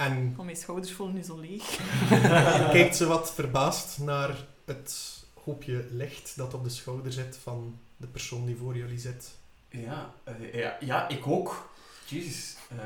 [0.05, 1.79] En Al mijn schouders voelen nu zo leeg.
[2.75, 4.35] kijkt ze wat verbaasd naar
[4.65, 9.31] het hoopje licht dat op de schouder zit van de persoon die voor jullie zit.
[9.69, 11.69] Ja, eh, ja, ja, ik ook.
[12.05, 12.55] Jezus.
[12.69, 12.77] Eh,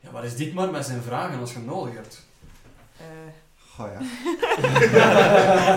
[0.00, 2.26] ja, wat is dit maar met zijn vragen als je hem nodig hebt?
[2.96, 3.06] Eh,
[3.58, 4.00] Goh ja.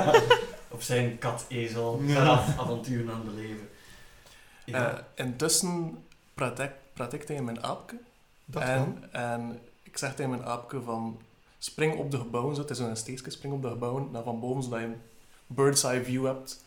[0.75, 2.01] Op zijn kat-ezel.
[2.05, 2.13] Ja.
[2.13, 3.69] Vanaf avonturen aan beleven.
[4.65, 4.91] Ja.
[4.91, 7.97] Eh, intussen praat ik, praat ik tegen mijn aapke.
[8.45, 8.71] Dat kan.
[8.71, 9.59] en, en
[9.91, 11.21] ik zeg tegen mijn aapke van...
[11.61, 12.61] Spring op de gebouwen, zo.
[12.61, 15.01] het is een steekje, spring op de gebouwen naar van boven, zodat je een
[15.47, 16.63] bird's eye view hebt.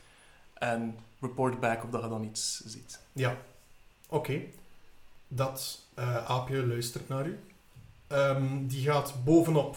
[0.55, 2.99] En report back of dat je dan iets ziet.
[3.13, 3.37] Ja.
[4.09, 4.41] Oké.
[5.29, 7.39] Dat eh, aapje luistert naar u.
[8.07, 9.77] Ehm, die gaat bovenop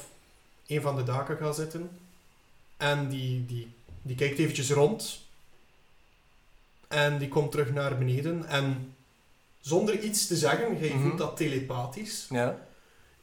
[0.67, 1.89] een van de daken gaan zitten.
[2.77, 5.19] En die, die, die kijkt eventjes rond.
[6.87, 8.45] En die komt terug naar beneden.
[8.45, 8.95] En
[9.59, 10.99] zonder iets te zeggen, Mhm.
[11.01, 12.27] voelt dat telepathisch.
[12.29, 12.57] Ja?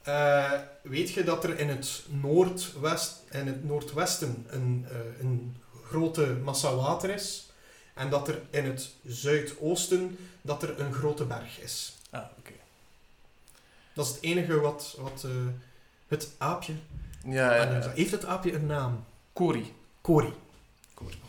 [0.03, 6.37] Eh, weet je dat er in het, noordwest, in het noordwesten een, eh, een grote
[6.45, 7.51] massa water is?
[7.95, 11.97] En dat er in het zuidoosten dat er een grote berg is.
[12.11, 12.53] Ah, oké.
[13.93, 15.31] Dat is het enige wat, wat eh,
[16.09, 16.75] het aapje...
[17.25, 17.91] Ja, ja.
[17.95, 19.05] Heeft het aapje een naam?
[19.33, 19.73] Cory.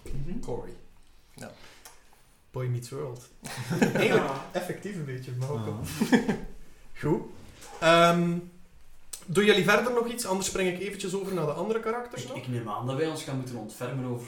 [0.03, 0.39] Mhm.
[0.39, 0.73] Corey.
[2.53, 3.29] Boy Meets World.
[3.93, 5.79] Eigenlijk effectief een beetje, maar ook wel.
[6.99, 7.21] Goed.
[7.79, 8.37] Ehm,
[9.27, 10.25] doen jullie verder nog iets?
[10.25, 12.37] Anders spring ik eventjes over naar de andere karakters Ik, nog.
[12.37, 14.27] ik neem aan dat wij ons gaan moeten ontfermen over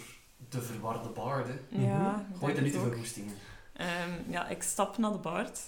[0.49, 1.60] de verwarde baarden.
[1.69, 2.95] Ja, ik Gooi er niet te veel ook.
[2.97, 3.34] goestingen.
[3.73, 5.60] Ehm, ja, ik stap naar de Bart.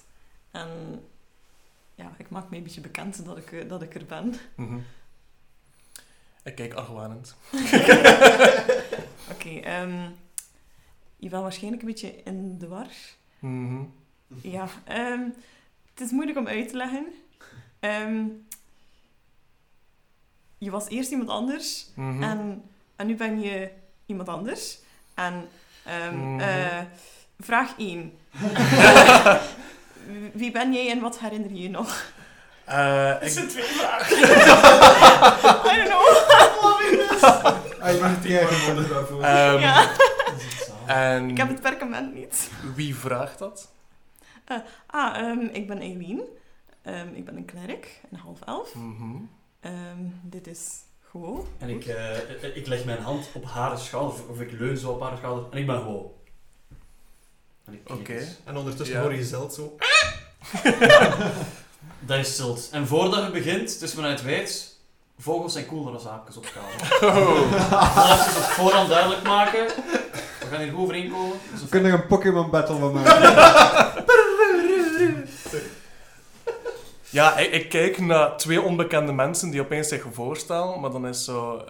[0.51, 0.69] En
[1.95, 4.33] ja, ik maak me een beetje bekend dat ik, eh, dat ik er ben.
[4.55, 4.77] Mhm.
[6.43, 7.35] Ik kijk argwanend.
[9.31, 10.09] Oké, ehm,
[11.17, 12.87] je bent waarschijnlijk een beetje in de war.
[13.39, 13.81] Mhm.
[14.41, 15.21] Ja, ehm,
[15.93, 17.05] het is moeilijk om uit te leggen.
[17.79, 18.23] Ehm,
[20.57, 22.23] je was eerst iemand anders Mhm.
[22.23, 22.63] en,
[22.95, 23.69] en nu ben je
[24.05, 24.79] iemand anders.
[25.13, 25.49] En
[25.85, 26.39] ehm, Mhm.
[26.39, 26.79] eh,
[27.39, 28.17] vraag 1.
[30.33, 32.11] Wie ben jij en wat herinner je je nog?
[32.65, 34.17] Eh, ik, twee vragen.
[35.71, 36.05] I don't know.
[37.81, 39.21] Hij maakt die eigen woorden daarvoor.
[39.23, 39.89] ehm, ja,
[40.85, 42.49] En ik heb het perkament niet.
[42.75, 43.71] wie vraagt dat?
[44.85, 46.21] Ah, ehm, ik ben Eileen.
[46.81, 48.75] Ehm, ik ben een klerk, een half elf.
[48.75, 49.15] Mhm.
[49.59, 50.69] Ehm, dit is
[51.11, 51.45] gewoon.
[51.57, 55.01] En ik, eh, ik leg mijn hand op haar schouder, of ik leun zo op
[55.01, 56.11] haar schouder, en ik ben gewoon.
[57.65, 58.27] En ik knik Oké.
[58.43, 59.01] En ondertussen Ja.
[59.01, 59.75] hoor je Zeld zo.
[61.99, 62.69] Dat is stilt.
[62.71, 64.75] En voordat je begint, dus vanuit weet,
[65.19, 67.15] vogels zijn cooler als aapjes op schouder.
[67.17, 67.51] Oh.
[67.71, 69.67] Laat het op voorhand duidelijk maken.
[70.39, 71.37] We gaan hier goed overeenkomen.
[71.51, 73.21] Dus We kunnen een Pokémon battle van maken.
[77.09, 81.23] Ja, ik, ik kijk naar twee onbekende mensen die opeens zich voorstellen, maar dan is
[81.25, 81.57] zo...
[81.57, 81.63] eh,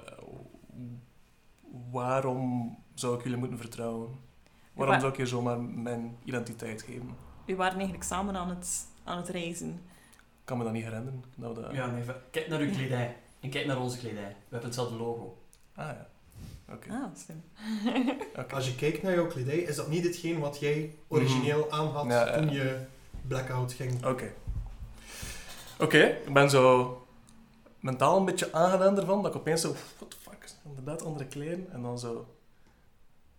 [1.91, 4.09] Waarom zou ik jullie moeten vertrouwen?
[4.73, 7.15] Waarom Wa- zou ik je zomaar mijn identiteit geven?
[7.45, 9.69] We waren eigenlijk samen aan het, aan het reizen.
[10.09, 11.23] Ik kan me dat niet herinneren.
[11.35, 11.71] Dat we dat...
[11.71, 13.15] Ja, nee, kijk naar uw kledij.
[13.39, 14.27] En kijk naar onze kledij.
[14.27, 15.37] We hebben hetzelfde logo.
[15.75, 16.07] Ah ja.
[16.73, 16.89] Oké.
[16.91, 17.43] Ah, slim.
[18.53, 22.11] Als je kijkt naar jouw kledij, is dat niet hetgeen wat jij origineel aanhad Mhm.
[22.13, 22.33] Ja, ja.
[22.37, 22.77] toen je
[23.27, 24.05] blackout ging.
[24.05, 24.33] Oké.
[25.79, 27.07] Oké, ik ben zo
[27.79, 31.67] mentaal een beetje aangedaan ervan, dat ik opeens zo, what the fuck, inderdaad andere kleren,
[31.71, 32.27] en dan zo...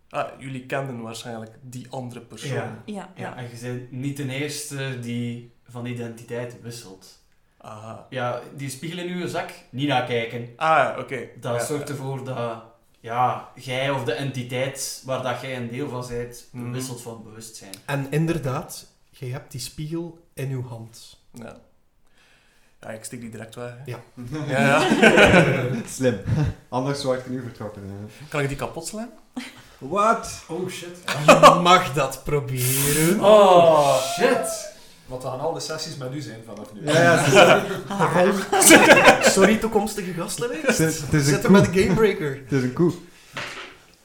[0.09, 2.51] Ah, jullie kenden waarschijnlijk die andere persoon.
[2.53, 2.81] Ja.
[2.85, 7.19] Ja, Ja, en je bent niet de eerste die van identiteit wisselt.
[7.57, 8.05] Aha.
[8.09, 10.49] Ja, die spiegel in uw zak, niet naar kijken.
[10.55, 11.27] Ah, oké.
[11.39, 11.93] Dat Ja, zorgt ja.
[11.93, 12.63] ervoor dat
[12.99, 16.71] ja, jij of de entiteit waar dat jij een deel van bent, Mhm.
[16.71, 17.73] wisselt van bewustzijn.
[17.85, 21.19] En inderdaad, jij hebt die spiegel in uw hand.
[21.33, 21.57] Ja.
[22.81, 23.73] Ja, ik stik die direct weg.
[23.85, 23.91] hè.
[23.91, 23.99] Ja.
[24.47, 24.87] Ja, ja.
[25.95, 26.19] Slim.
[26.69, 27.81] Anders zou ik nu vertrokken.
[27.83, 28.25] hè.
[28.29, 29.09] Kan ik die kapot slaan?
[29.77, 30.43] What?
[30.47, 30.97] Oh shit.
[31.25, 33.19] Je mag dat proberen.
[33.23, 34.73] Oh, shit!
[35.05, 36.85] Want we gaan al de sessies met u zijn vanaf nu.
[36.85, 40.49] Ja, ja, is- Sorry, toekomstige gasten.
[41.21, 41.73] Zitten met koe.
[41.73, 42.35] de Gamebreaker.
[42.43, 42.93] Het is een koe.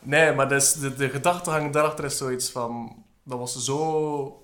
[0.00, 3.02] Nee, maar dus de, de gedachtegang daarachter is zoiets van...
[3.24, 4.42] Dat was zo...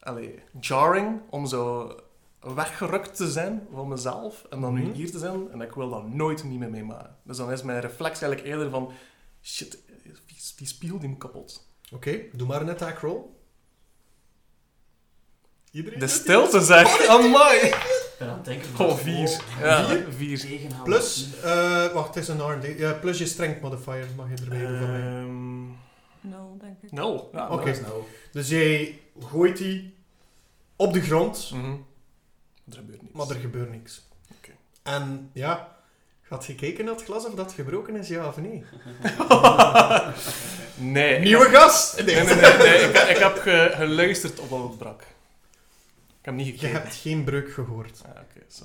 [0.00, 1.94] Allee, jarring om zo
[2.42, 4.82] weggerukt te zijn van mezelf en dan Mhm.
[4.84, 7.16] nu hier te zijn en ik wil dat nooit niet meer meemaken.
[7.22, 8.92] Dus dan is mijn reflex eigenlijk eerder van...
[9.42, 9.78] Shit,
[10.56, 11.66] die, spiegel die moet kapot.
[11.92, 13.20] Oké, doe maar een attack roll.
[15.70, 15.98] Iedereen?
[15.98, 17.06] De stilte zegt...
[17.08, 17.56] Amai!
[17.56, 18.68] Ik ben aan het denken...
[18.86, 19.40] Oh, vier.
[19.60, 20.46] Ja, vier.
[20.84, 22.78] Plus, eh, wacht, het is een R&D.
[22.78, 25.00] Ja, plus je strength modifier mag je erbij doen van mij.
[25.00, 25.62] Ehm,
[26.20, 26.92] Nul, denk ik.
[26.92, 27.28] nul.
[27.32, 27.80] Ja, Oké.
[27.80, 28.02] Nou.
[28.32, 29.94] Dus jij gooit die
[30.76, 31.74] op de grond, Mhm.
[32.72, 33.14] Er gebeurt niets.
[33.14, 34.02] maar er gebeurt niks.
[34.38, 34.50] Oké.
[34.82, 35.76] En ja,
[36.28, 38.64] had je gekeken naar het glas of dat gebroken is, ja of nee?
[40.76, 41.18] Nee.
[41.20, 42.04] Nieuwe gast!
[42.04, 42.56] Nee, nee, nee.
[42.56, 42.78] nee.
[42.88, 45.00] Ik, ik heb ge- geluisterd op wat het brak.
[45.00, 46.80] Ik heb niet Je gekeken.
[46.82, 48.02] hebt geen breuk gehoord.
[48.04, 48.64] Ah, oké, zo.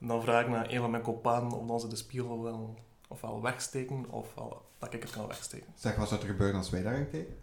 [0.00, 2.78] En dan vraag ik naar een van mijn kopanen of dan ze de spiegel wil
[3.08, 5.66] ofwel wegsteken, ofwel dat ik het kan wegsteken.
[5.74, 7.36] Zeg, wat zou er gebeuren als wij daarin kijken?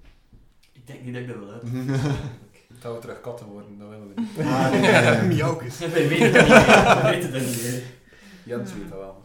[0.71, 1.99] Ik denk niet dat ik dat wil hebben.
[2.79, 4.47] Dat we terug katten worden, dat willen we niet.
[4.47, 5.21] Ah, nee, nee, nee.
[5.35, 5.77] Miauwkes.
[5.79, 7.01] Wij weten het niet.
[7.01, 7.83] We weten het niet.
[8.43, 9.23] Jens weet dat wel.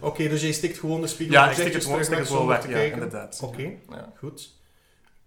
[0.08, 2.28] Oké, dus jij stikt gewoon de spiegel Ja, ik stik het gewoon, stik het weg
[2.28, 3.40] gewoon weg, ja, inderdaad.
[3.42, 4.12] Oké, Ja.
[4.18, 4.50] goed.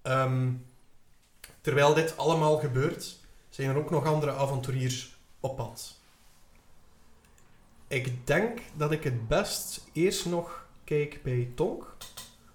[0.02, 0.52] Ehm,
[1.62, 3.20] terwijl dit allemaal gebeurt,
[3.50, 6.00] zijn er ook nog andere avonturiers op pad.
[7.88, 11.96] Ik denk dat ik het best eerst nog kijk bij Tonk.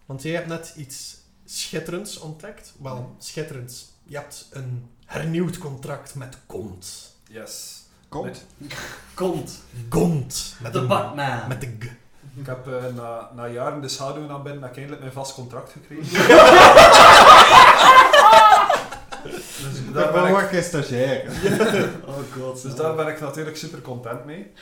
[0.07, 2.75] Want jij hebt net iets schitterends ontdekt.
[2.83, 3.93] Wel, schitterends.
[4.11, 7.17] Je hebt een hernieuwd contract met Gond.
[7.27, 7.83] Yes.
[8.09, 8.47] Komt.
[9.15, 9.63] Komt.
[9.89, 10.55] Gond.
[10.61, 11.49] Met De een Batman.
[11.49, 11.85] Met de G.
[12.35, 15.35] Ik heb eh, na, na jaren de schaduw aan binnen, heb ik eindelijk mijn vast
[15.35, 16.05] contract gekregen.
[19.23, 21.31] dus, daar Daar ben ik, je stagiair.
[22.07, 22.63] Oh god.
[22.63, 24.53] dus daar ben ik natuurlijk super content mee.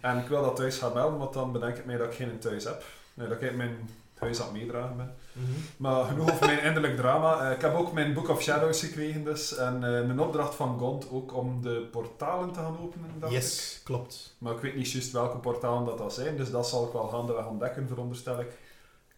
[0.00, 2.38] En ik wil dat thuis gaan melden, want dan bedenk ik mij dat ik geen
[2.38, 2.82] thuis heb.
[3.14, 5.14] Nee, dat ik mijn huis aan het meedragen ben.
[5.32, 5.50] Mhm.
[5.76, 7.40] Maar genoeg over mijn eindelijk drama.
[7.40, 9.56] Eh, ik heb ook mijn Book of Shadows gekregen dus.
[9.56, 13.38] En eh, een opdracht van Gond ook om de portalen te gaan openen, dacht ik.
[13.38, 14.36] Yes, klopt.
[14.38, 17.08] Maar ik weet niet juist welke portalen dat, dat zijn, dus dat zal ik wel
[17.08, 18.58] gaandeweg ontdekken, veronderstel ik.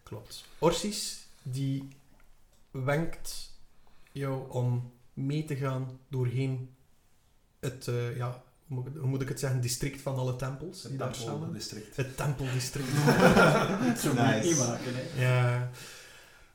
[0.03, 0.45] Klopt.
[0.59, 1.87] Orsis, die
[2.71, 3.51] wenkt
[4.11, 6.75] jou om mee te gaan doorheen
[7.59, 11.15] het, eh, ja, hoe moet, ik, het zeggen, district van alle tempels die Het daar
[11.15, 11.33] staan.
[11.33, 11.95] Tempeldistrict.
[11.95, 12.87] Het tempeldistrict.
[13.99, 15.21] Zo moet je het niet maken, hè.
[15.21, 15.69] ja,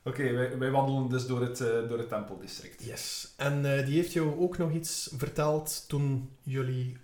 [0.03, 2.83] Oké, wij, wij wandelen dus door het, eh, door het tempeldistrict.
[2.83, 3.33] yes.
[3.37, 6.97] En eh, die heeft jou ook nog iets verteld toen jullie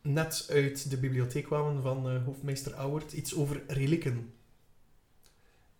[0.00, 3.12] net uit de bibliotheek kwamen van eh, hoofdmeester Auwert.
[3.12, 4.32] Iets over relieken.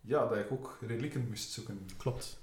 [0.01, 1.79] Ja, dat ik ook relieken moest zoeken.
[1.97, 2.39] Klopt.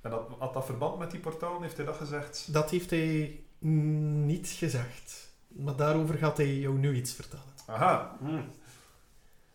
[0.00, 2.52] En dat, had dat verband met die portalen, heeft hij dat gezegd?
[2.52, 5.30] Dat heeft hij niet gezegd.
[5.48, 7.44] Maar daarover gaat hij jou nu iets vertellen.
[7.66, 8.42] Aha, Hm.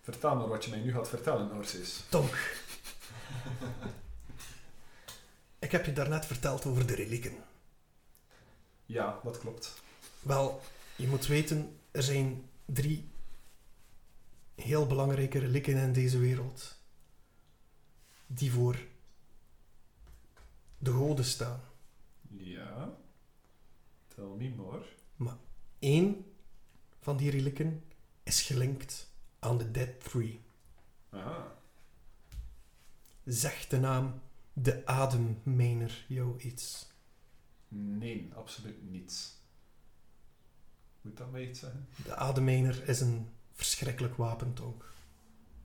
[0.02, 2.04] vertel maar wat je mij nu gaat vertellen, Orsis.
[2.10, 2.36] Tonk.
[5.60, 7.34] Ik heb je daarnet verteld over de relieken.
[8.86, 9.82] Ja, dat klopt.
[10.20, 10.62] Wel,
[10.96, 13.10] je moet weten, er zijn drie
[14.56, 16.76] heel belangrijke relieken in deze wereld.
[18.28, 18.78] Die voor
[20.78, 21.62] de goden staan.
[22.30, 22.97] Ja.
[24.18, 24.82] Tell me more.
[25.80, 26.26] Eén
[27.00, 27.84] van die relieken
[28.24, 30.42] is gelinkt aan de Dead Tree.
[31.10, 31.56] Aha.
[33.24, 34.22] Zegt de naam
[34.54, 36.88] de Ademmijner jou iets?
[37.68, 39.36] Nee, absoluut niets.
[41.02, 41.88] Moet dat mij iets zeggen?
[42.04, 44.94] De Ademmijner is een verschrikkelijk wapentonk.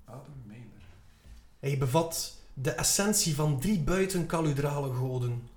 [0.05, 0.83] Adam Meijner.
[1.59, 5.49] Hij bevat de essentie van drie buitenkaludrale goden.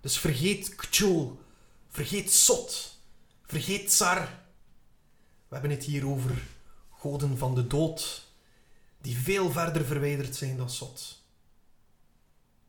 [0.00, 1.40] Dus vergeet Kchul,
[1.88, 2.98] vergeet Sot,
[3.42, 4.20] vergeet Tsar.
[5.48, 6.42] We hebben het hier over
[6.90, 8.26] goden van de dood
[9.00, 11.22] die veel verder verwijderd zijn dan zot.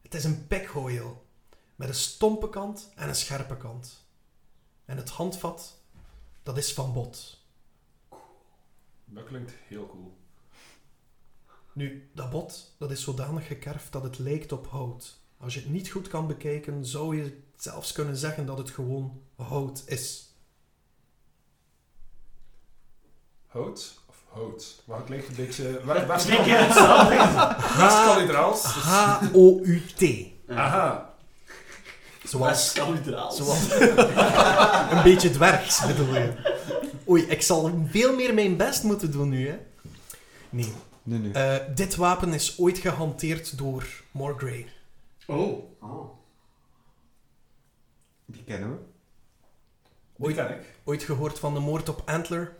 [0.01, 1.25] Het is een pekhoil
[1.75, 4.05] met een stompe kant en een scherpe kant.
[4.85, 5.77] En het handvat,
[6.43, 7.43] dat is van bot.
[9.05, 10.17] Dat klinkt heel cool.
[11.73, 15.19] Nu, dat bot, dat is zodanig gekerfd dat het lijkt op hout.
[15.37, 19.21] Als je het niet goed kan bekijken, zou je zelfs kunnen zeggen dat het gewoon
[19.35, 20.33] hout is.
[23.47, 24.83] Hout of hout?
[24.85, 25.79] Maar het klinkt een beetje...
[25.85, 27.15] Waar, waar Twee keer hetzelfde.
[27.81, 28.61] West-Kalidraals.
[28.63, 30.03] dus- H-O-U-T.
[30.49, 31.13] Aha.
[32.23, 32.73] Zoals,
[33.29, 33.69] zoals
[34.91, 36.33] een beetje dwergs, bedoel je.
[37.09, 39.57] Oei, ik zal veel meer mijn best moeten doen nu, hè.
[40.49, 40.73] Nee.
[41.03, 41.31] Nee, nee.
[41.31, 44.67] Eh, dit wapen is ooit gehanteerd door Morgrey.
[45.27, 45.63] Oh.
[45.81, 45.98] Oh.
[48.49, 48.79] Die kennen
[50.17, 50.25] we.
[50.25, 50.79] Die ken ik.
[50.83, 52.55] Ooit gehoord van de moord op Antler?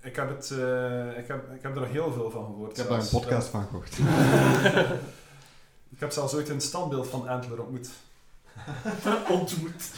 [0.00, 2.70] Ik heb, het, eh, ik, heb, ik heb er nog heel veel van gehoord.
[2.70, 3.98] Ik heb daar een podcast van gehoord.
[5.94, 7.90] ik heb zelfs ooit een standbeeld van Antler ontmoet.
[9.38, 9.90] Ontmoet.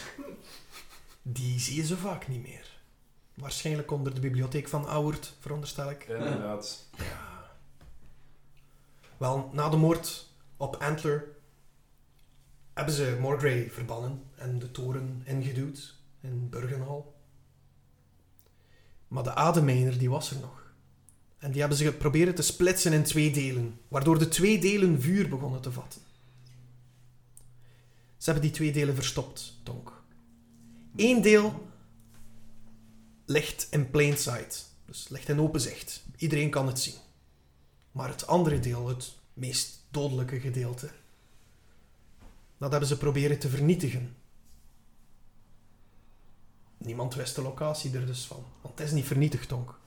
[1.21, 2.79] Die zie je zo vaak niet meer.
[3.33, 6.03] Waarschijnlijk onder de bibliotheek van Auwert, veronderstel ik.
[6.03, 6.85] Inderdaad.
[6.97, 7.51] Ja.
[9.17, 11.34] Wel, na de moord op Antler
[12.75, 17.03] hebben ze Morgrey verbannen en de toren ingeduwd in Burgenhall.
[19.07, 20.73] Maar de ademijner die was er nog.
[21.37, 25.29] En die hebben ze geprobeerd te splitsen in twee delen, waardoor de twee delen vuur
[25.29, 26.01] begonnen te vatten.
[28.17, 30.03] Ze hebben die twee delen verstopt, Tonk.
[30.95, 31.67] Eén deel
[33.25, 36.05] ligt in plain sight, dus ligt in open zicht.
[36.17, 36.95] Iedereen kan het zien.
[37.91, 40.89] Maar het andere deel, het meest dodelijke gedeelte,
[42.65, 44.15] dat hebben ze proberen te vernietigen.
[46.77, 49.79] Niemand wist de locatie er dus van, want het is niet vernietigd, Tonk.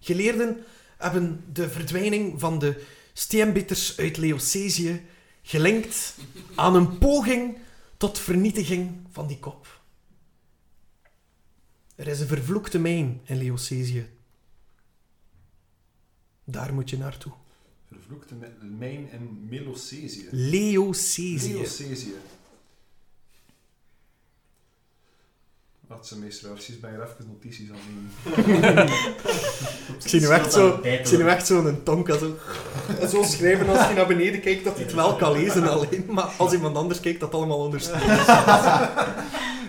[0.00, 0.64] Geleerden
[0.96, 5.06] hebben de verdwijning van de steenbitters uit Leocesië
[5.42, 6.16] gelinkt
[6.54, 7.58] aan een poging
[7.96, 9.80] tot vernietiging van die kop.
[11.94, 14.10] Er is een vervloekte mijn in Leocesië.
[16.44, 17.32] Daar moet je naartoe.
[17.92, 18.34] Vervloekte
[18.78, 20.28] mijn in Melocesië.
[20.30, 21.52] Leocesië.
[21.52, 22.14] Melocesië.
[25.88, 27.76] Wat zijn meester, precies ben je er even notities aan
[28.22, 28.86] het nemen.
[30.02, 32.36] Ik zie nu echt zo, ik zie nu echt zo'n tonka zo,
[33.12, 36.24] zo schrijven als hij naar beneden kijkt dat hij het wel kan lezen alleen, maar
[36.36, 38.04] als iemand anders kijkt dat allemaal onderstreept.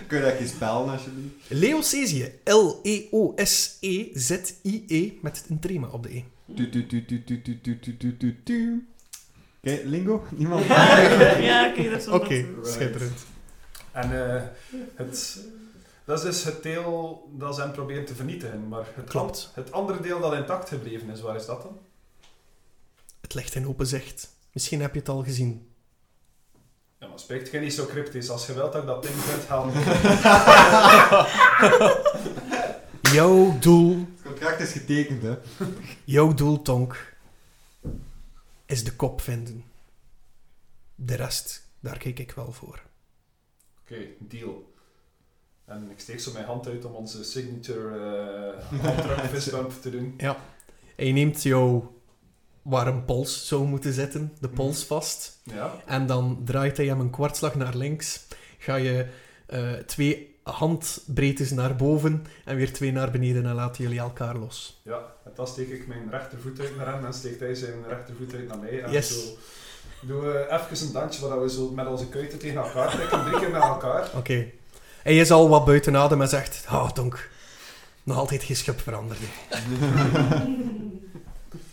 [0.06, 1.34] Kun je dat eens spellen, alsjeblieft?
[1.48, 2.22] Leocesië.
[2.22, 3.82] E L-E-O-S-E-Z-I-E
[5.22, 6.24] met een trema op de E.
[9.62, 10.24] Oké, lingo?
[10.36, 10.66] Niemand?
[10.66, 13.26] ja, oké, dat is Oké, schitterend.
[13.92, 14.42] En eh,
[14.94, 15.40] het,
[16.04, 18.68] dat is dus het deel dat ze hem proberen te vernietigen.
[18.68, 19.50] Maar het, Klopt.
[19.54, 21.78] Het andere deel dat intact gebleven is, waar is dat dan?
[23.20, 24.28] Het ligt in open zicht.
[24.52, 25.68] Misschien heb je het al gezien.
[26.98, 28.30] Ja, maar spreekt geen niet zo cryptisch.
[28.30, 29.72] Als je wilt dat dat ding kunt halen.
[33.14, 34.06] Jouw doel
[34.40, 35.36] contract is getekend, hè.
[36.04, 37.14] jouw doel, Tonk,
[38.66, 39.64] is de kop vinden.
[40.94, 42.82] De rest, daar kijk ik wel voor.
[43.80, 44.72] Oké, deal.
[45.64, 50.14] En ik steek zo mijn hand uit om onze signature uh, handdruk fistbump te doen.
[50.96, 51.94] En je neemt jouw
[52.62, 55.40] waar een pols zou moeten zitten, de pols vast.
[55.42, 55.82] Ja.
[55.86, 58.26] En dan draait hij hem een kwartslag naar links.
[58.58, 59.06] Ga je
[59.46, 64.80] eh, twee handbreedtes naar boven en weer twee naar beneden en laten jullie elkaar los.
[64.82, 68.34] Ja, en dan steek ik mijn rechtervoet uit naar hem en steekt hij zijn rechtervoet
[68.34, 68.82] uit naar mij.
[68.82, 69.08] En Yes.
[69.08, 69.36] zo
[70.06, 73.38] doen we even een dansje waar we zo met onze kuiten tegen elkaar trekken, drie
[73.38, 74.10] keer met elkaar.
[74.16, 74.46] Oké.
[75.02, 76.64] Hij is al wat buiten adem en zegt...
[76.70, 77.30] Oh, Donk.
[78.02, 79.18] Nog altijd geen schub veranderd.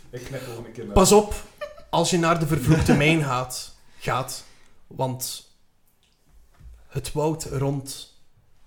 [0.09, 1.33] Ik knip gewoon een keer naar Pas op
[1.89, 3.75] als je naar de vervloekte mijn gaat.
[3.99, 4.43] gaat
[4.87, 5.47] want
[6.87, 8.15] het woud rond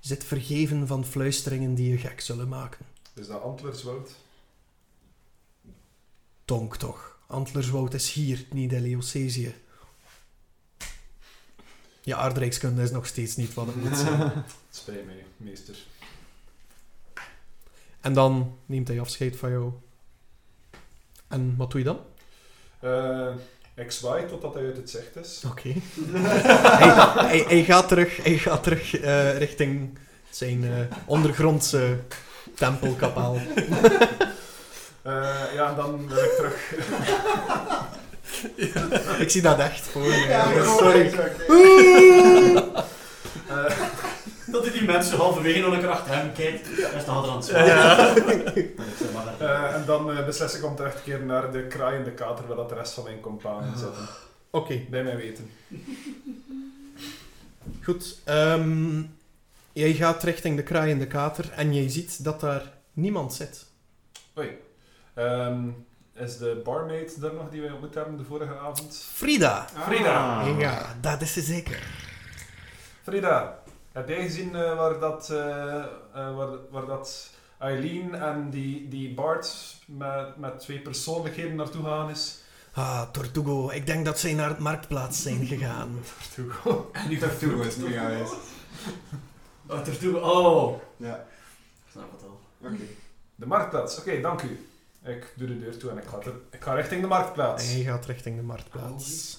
[0.01, 2.87] zit vergeven van fluisteringen die je gek zullen maken.
[3.15, 4.11] Is dat Antlerswoud?
[6.45, 7.19] Tonk toch.
[7.27, 9.55] Antlerswoud is hier, niet in Leocesië.
[12.03, 14.45] Je aardrijkskunde is nog steeds niet wat het moet zijn.
[14.71, 15.77] Spijt mij, meester.
[18.01, 19.73] En dan neemt hij afscheid van jou.
[21.29, 22.01] En wat doe je dan?
[22.81, 23.35] Eh,
[23.81, 25.43] ik zwaai totdat hij uit het zicht is.
[25.47, 25.69] Oké.
[26.79, 29.99] hij, hij, hij gaat terug, hij gaat terug eh, richting
[30.31, 31.99] zijn eh, ondergrondse
[32.55, 33.39] tempelkapaal.
[35.03, 36.75] Eh, ja, en dan ben ik terug.
[39.25, 40.17] Ik zie dat echt voor me.
[40.29, 41.13] Ja, Sorry.
[43.49, 43.77] Eh,
[44.53, 46.67] Dat hij die mensen halverwege nog een keer achter hem kijkt.
[46.77, 48.15] Hij staat er aan het Ja.
[49.39, 52.57] Eh, en dan eh, beslis ik om terug te keren naar de kraaiende kater, waar
[52.57, 53.23] dat de rest van mijn Ah.
[53.23, 54.07] companen zitten.
[54.51, 55.51] Oké, Bij mij weten.
[57.85, 58.19] goed.
[58.25, 59.03] Ehm,
[59.73, 63.67] jij gaat richting de kraaiende kater en jij ziet dat daar niemand zit.
[65.15, 65.69] Ehm,
[66.15, 69.05] is de barmaid er nog die wij ontmoet hebben de vorige avond?
[69.15, 69.67] Frida!
[69.87, 70.41] Frida.
[70.41, 70.61] Ah.
[70.61, 71.83] Ja, dat is ze zeker.
[73.03, 73.59] Frida,
[73.93, 75.87] heb jij gezien eh, waar dat, eh, eh,
[76.37, 82.39] waar, waar dat Eileen en die, die Bart met, met twee persoonlijkheden naartoe gaan is?
[82.73, 85.99] Ah, Tortugo, ik denk dat zij naar het marktplaats zijn gegaan.
[86.93, 88.35] En nu Tortugo is nu geweest.
[89.67, 90.19] Oh, Tortugo.
[90.19, 90.81] Oh.
[90.97, 91.15] Ja,
[91.85, 92.41] Ik snap het al.
[92.61, 92.83] oké.
[93.35, 94.67] De marktplaats, oké, dank u.
[95.05, 97.69] Ik doe de deur toe en ik ga, ter- ik ga richting de marktplaats.
[97.71, 99.39] En jij gaat richting de marktplaats.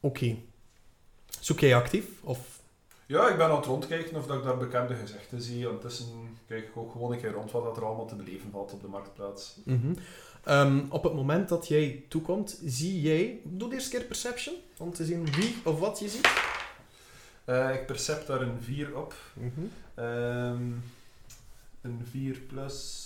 [0.00, 0.36] Oké.
[1.40, 2.04] Zoek jij actief?
[2.20, 2.38] Of...
[3.06, 5.66] Ja, ik ben aan het rondkijken of dat ik daar bekende gezichten zie.
[5.66, 8.72] Ondertussen kijk ik ook gewoon een keer rond wat dat er allemaal te beleven valt
[8.72, 9.56] op de marktplaats.
[9.64, 9.94] Mhm.
[10.44, 13.40] Ehm, op het moment dat jij toekomt, zie jij...
[13.44, 16.30] Doe eerst keer perception, om te zien wie of wat je ziet.
[17.44, 19.14] Eh, ik percep daar een 4 op.
[19.32, 19.66] Mhm.
[19.94, 20.72] Ehm,
[21.80, 23.04] een 4 plus...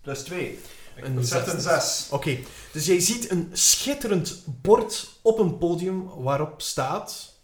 [0.00, 0.58] Plus 2.
[1.02, 1.60] Een zes een.
[1.60, 2.08] 6.
[2.10, 2.38] Oké,
[2.72, 7.36] dus jij ziet een schitterend bord op een podium waarop staat...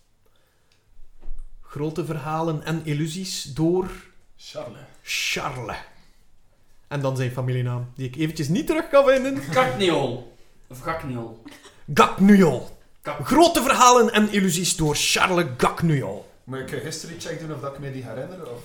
[1.61, 3.90] Grote verhalen en illusies door
[4.36, 4.78] Charles.
[5.02, 5.76] Charles.
[6.88, 9.50] En dan zijn familienaam, die ik eventjes niet terug kan vinden.
[9.50, 10.36] Kakniol.
[10.68, 11.42] Of Gakniol.
[13.02, 13.26] Kak.
[13.26, 16.30] Grote verhalen en illusies door Charles Gaknuyol.
[16.44, 18.50] Moet ik een history check doen of dat ik me die herinner?
[18.50, 18.62] Of?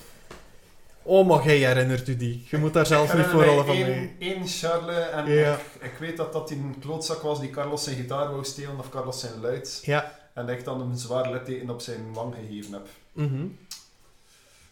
[1.09, 2.47] Oh, maar jij herinnert u die.
[2.49, 4.27] Je moet daar zelf niet voor rollen mij van één, mij.
[4.33, 5.53] één Charles en Ja.
[5.53, 8.79] ik, ik weet dat dat die een klootzak was die Carlos zijn gitaar wou stelen
[8.79, 9.81] of Carlos zijn luid.
[9.85, 10.13] Ja.
[10.33, 12.87] En dat ik dan een zwaar litteken op zijn wang gegeven heb.
[13.11, 13.45] Mhm.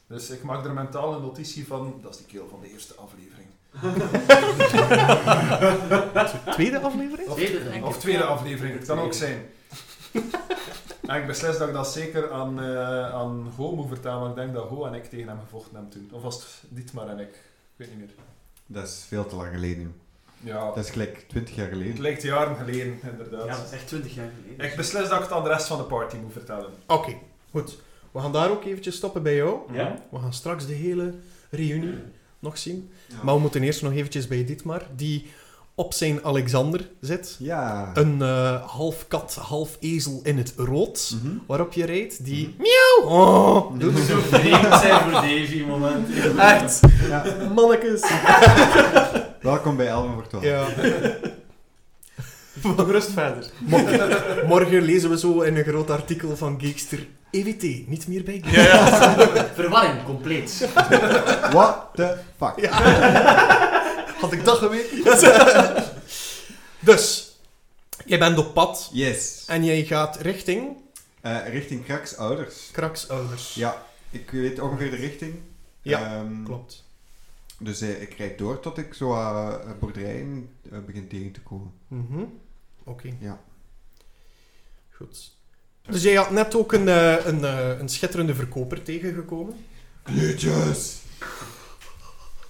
[0.07, 2.93] Dus ik maak er mentaal een notitie van, dat is die keel van de eerste
[2.95, 3.47] aflevering.
[6.29, 7.29] Tw- Tweede aflevering?
[7.29, 9.45] Of, Tweede, of tweede aflevering, het kan ook zijn.
[11.01, 14.35] En ik beslis dat ik dat zeker aan, eh aan Ho moet vertellen, want ik
[14.43, 16.09] denk dat Ho en ik tegen hem gevochten hebben toen.
[16.11, 17.29] Of was het Dietmar en ik?
[17.29, 17.39] Ik
[17.75, 18.09] weet niet meer.
[18.65, 19.81] Dat is veel te lang geleden.
[19.81, 19.91] joh.
[20.39, 22.01] Ja, Dat is gelijk 20 jaar het geleden.
[22.01, 23.45] lijkt jaren geleden, inderdaad.
[23.45, 24.65] Ja, dat is echt 20 jaar geleden.
[24.65, 26.69] Ik beslis dat ik het aan de rest van de party moet vertellen.
[26.87, 27.13] Oké,
[27.51, 27.77] goed.
[28.11, 29.73] We gaan daar ook eventjes stoppen bij jou.
[29.73, 29.95] Ja?
[30.11, 31.13] We gaan straks de hele
[31.49, 31.95] reunie
[32.39, 32.91] nog zien.
[33.07, 33.15] Ja.
[33.23, 35.31] Maar we moeten eerst nog eventjes bij Dietmar, die
[35.79, 37.35] op zijn Alexander zit.
[37.39, 37.91] Ja.
[37.93, 41.33] Een eh, half kat, half ezel in het rood, Mhm.
[41.47, 42.61] waarop je rijdt, die Mhm.
[42.61, 43.97] miauw oh, doet.
[44.09, 46.07] Zo vreemd zijn voor Davy moment.
[46.37, 47.23] Echt, Ja.
[47.55, 48.01] mannekes.
[49.41, 50.43] Welkom bij Elven voor 12.
[50.43, 50.65] Ja.
[52.77, 53.45] Gerust verder.
[53.59, 53.87] Mo-
[54.47, 57.07] Morgen lezen we zo in een groot artikel van Geekster.
[57.31, 58.63] EWT, niet meer bij Geekster.
[58.63, 59.45] Ja, ja.
[59.53, 60.69] Verwarring, compleet.
[61.51, 62.69] What the fuck?
[64.19, 65.03] Had ik dat geweten?
[66.79, 67.35] dus,
[68.05, 69.43] jij bent op pad Yes.
[69.47, 70.77] en jij gaat richting
[71.21, 72.69] Eh, richting Kraks ouders.
[72.71, 73.53] Kraks ouders.
[73.53, 75.35] Ja, ik weet ongeveer de richting.
[75.81, 76.85] Ja, Ehm, Klopt.
[77.59, 81.71] Dus eh, ik rijd door tot ik zo uh, boerderijen eh, begin tegen te komen.
[81.87, 82.23] Mhm.
[82.83, 83.09] Oké.
[83.19, 83.39] Ja.
[84.91, 85.31] Goed.
[85.81, 86.87] Dus jij had net ook een,
[87.27, 87.43] een,
[87.79, 89.65] een schitterende verkoper tegengekomen.
[90.03, 90.97] Kleedjes!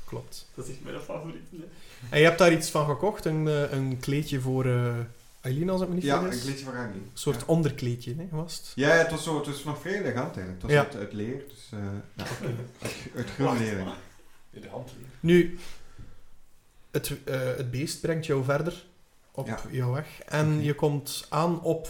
[0.06, 0.47] Klopt.
[0.58, 1.42] Dat is echt mijn favoriet.
[2.10, 4.96] En je hebt daar iets van gekocht, een, eh, een kleedje voor eh
[5.42, 6.38] Eileen, als ik me niet Ja, vergis.
[6.40, 6.94] een kleedje van Rani.
[6.94, 7.44] Een soort Ja.
[7.46, 8.72] onderkleedje, hè, was het?
[8.76, 10.52] Ja, het was, zo, het was nog vrij elegant eigenlijk.
[10.54, 10.78] Het was Ja.
[10.84, 11.80] uit, uit leer, dus eh
[12.14, 12.24] ja,
[12.82, 13.68] uit, uit groen leer.
[13.68, 13.98] eigenlijk.
[14.50, 15.12] In de hand liggen.
[15.20, 15.58] Nu,
[16.92, 18.86] het, eh, het beest brengt jou verder
[19.32, 19.60] op Ja.
[19.72, 20.22] jouw weg.
[20.26, 20.64] En Oké.
[20.64, 21.90] je komt aan op,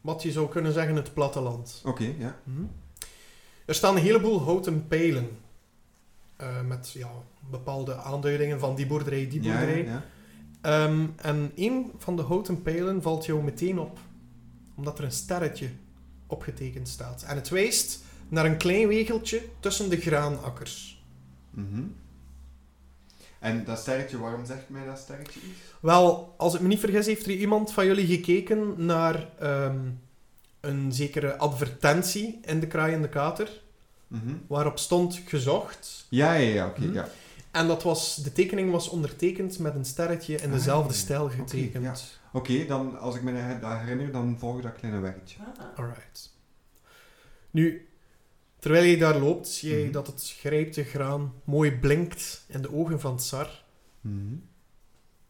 [0.00, 1.82] wat je zou kunnen zeggen, het platteland.
[1.84, 2.36] Oké, ja.
[2.44, 2.62] Mhm.
[3.64, 5.28] Er staan een heleboel houten pijlen.
[6.38, 7.10] Eh, met ja,
[7.50, 9.84] bepaalde aanduidingen van die boerderij, die boerderij.
[9.84, 10.04] ja, ja.
[10.60, 13.98] Ehm, en een van de houten pijlen valt jou meteen op.
[14.74, 15.68] Omdat er een sterretje
[16.26, 17.22] opgetekend staat.
[17.22, 21.04] En het wijst naar een klein wegeltje tussen de graanakkers.
[21.50, 21.82] Mhm.
[23.38, 25.60] En dat sterretje, waarom zegt mij dat sterretje iets?
[25.80, 29.78] Wel, als ik me niet vergis, heeft er iemand van jullie gekeken naar ehm,
[30.60, 33.60] een zekere advertentie in de Kraai en de Kater,
[34.08, 34.34] Mhm.
[34.46, 36.06] waarop stond gezocht.
[36.08, 36.92] Ja, ja, ja, oké, Mhm.
[36.94, 37.08] ja.
[37.50, 41.34] En dat was, de tekening was ondertekend met een sterretje in Ah, dezelfde stijl Oké,
[41.34, 41.84] getekend.
[41.84, 41.94] ja.
[42.32, 45.36] Oké, dan als ik me dat herinner, dan volg ik dat kleine weggetje.
[45.58, 45.78] Ah.
[45.78, 46.32] Alright.
[47.50, 47.88] Nu,
[48.58, 49.92] terwijl je daar loopt, zie je Mhm.
[49.92, 53.62] dat het grijpte graan mooi blinkt in de ogen van Tsar.
[54.00, 54.34] Mhm.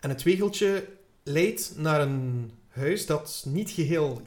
[0.01, 0.89] En het wegeltje
[1.22, 4.22] leidt naar een huis dat niet geheel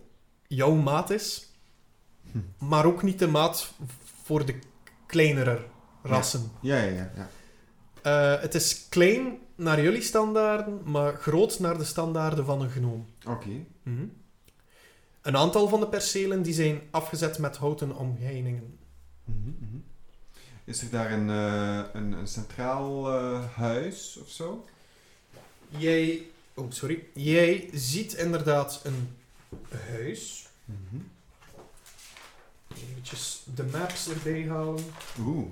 [0.48, 1.46] jouw maat is.
[2.58, 3.74] maar ook niet de maat
[4.32, 4.56] voor de
[5.06, 5.66] kleinere
[6.02, 6.52] rassen.
[6.62, 7.12] Ja, ja, ja.
[7.16, 7.30] ja.
[8.02, 13.06] Eh, het is klein naar jullie standaarden, maar groot naar de standaarden van een gnoom.
[13.28, 13.50] Oké.
[13.84, 14.06] Mhm.
[15.22, 18.78] Een aantal van de percelen die zijn afgezet met houten omheiningen.
[19.24, 19.78] Mhm, mhm.
[20.64, 24.66] Is er daar een, eh, een, een centraal eh, huis of zo?
[25.68, 26.22] Jij,
[26.54, 29.18] oh sorry, jij ziet inderdaad een
[29.90, 30.48] huis.
[33.02, 34.84] Eventjes de maps erbij halen.
[35.20, 35.48] Oeh.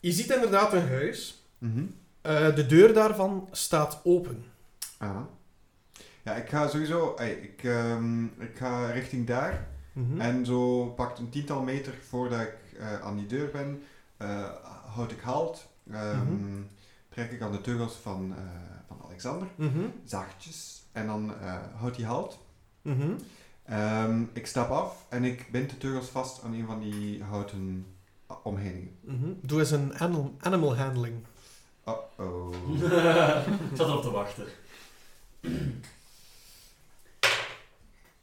[0.00, 1.44] Je ziet inderdaad een huis.
[1.58, 1.84] Mhm.
[2.20, 4.44] Eh, de deur daarvan staat open.
[4.98, 5.20] Ah.
[6.22, 7.14] Ja, ik ga sowieso...
[7.14, 9.68] ey, ik, ehm, ik ga richting daar.
[9.92, 10.20] Mhm.
[10.20, 13.82] En zo pakt een tiental meter voordat ik eh, aan die deur ben,
[14.16, 14.50] eh,
[14.94, 15.66] houd ik halt.
[15.92, 16.62] ehm, Mhm.
[17.08, 18.42] Trek ik aan de teugels van, eh,
[18.88, 19.48] van Alexander.
[19.56, 19.86] Mhm.
[20.04, 20.82] Zachtjes.
[20.92, 22.38] En dan eh houdt hij halt.
[22.82, 23.10] Mhm.
[23.66, 27.86] Ehm, ik stap af en ik bind de teugels vast aan een van die houten
[28.26, 28.96] ah, omheiningen.
[29.00, 29.32] Mhm.
[29.40, 31.14] Doe eens een animal, animal handling.
[31.88, 32.54] Uh-oh.
[33.70, 34.46] Ik zat erop te wachten.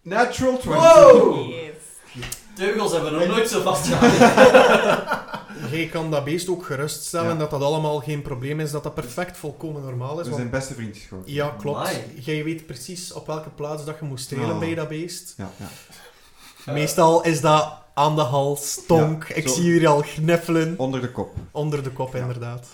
[0.02, 0.66] Natural 20.
[0.66, 1.50] Wow!
[1.50, 1.76] Yes.
[2.54, 5.32] Teugels hebben we nog nooit zo vast gehad.
[5.72, 7.36] Jij kan dat beest ook geruststellen Ja.
[7.38, 10.18] dat dat allemaal geen probleem is, dat dat perfect volkomen normaal is.
[10.18, 11.34] We want- zijn beste vriendjes geworden.
[11.34, 11.78] Ja, klopt.
[11.78, 11.97] Amai.
[12.20, 14.59] Jij weet precies op welke plaats dat je moet strelen Oh.
[14.59, 15.34] bij dat beest.
[15.38, 16.72] Ja, ja.
[16.74, 19.26] Meestal is dat aan de hals, tonk.
[19.28, 20.74] Ja, ik zie jullie al gniffelen.
[20.78, 21.36] Onder de kop.
[21.51, 22.20] Onder de kop, Ja.
[22.20, 22.68] inderdaad.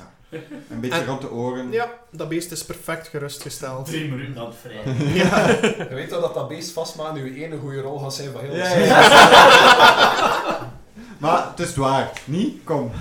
[0.69, 1.71] Een beetje En- rond de oren.
[1.71, 3.85] Ja, dat beest is perfect gerustgesteld.
[3.85, 4.95] Drie minuten aan het vrij.
[5.23, 5.47] Ja.
[5.47, 8.51] Je weet toch dat dat beest vastmaken nu ene goede rol gaat zijn van heel
[8.51, 8.85] de Ja, serie.
[8.85, 10.67] ja.
[11.19, 12.21] maar het is waar.
[12.25, 12.63] Niet?
[12.63, 12.91] Kom.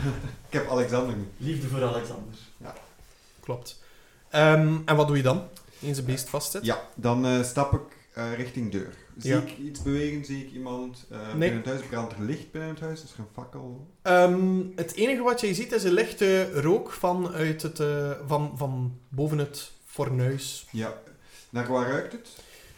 [0.49, 1.29] Ik heb Alexander niet.
[1.37, 2.35] Liefde voor Alexander.
[3.41, 3.83] Klopt.
[4.31, 5.43] Ehm, en wat doe je dan?
[5.83, 6.65] Eens een beest vastzit?
[6.65, 7.81] Ja, dan eh, stap ik
[8.15, 8.95] eh, richting deur.
[9.19, 9.39] Zie Ja.
[9.41, 10.25] ik iets bewegen?
[10.25, 11.39] Zie ik iemand eh, Nee.
[11.39, 11.81] binnen het huis?
[11.83, 13.03] Brandt er licht binnen het huis?
[13.03, 13.87] Is er een fakkel?
[14.03, 18.53] Ehm, het enige wat je ziet is een lichte rook van, uit het, eh, van,
[18.57, 20.67] van boven het fornuis.
[20.71, 20.95] Ja.
[21.51, 22.29] Naar waar ruikt het?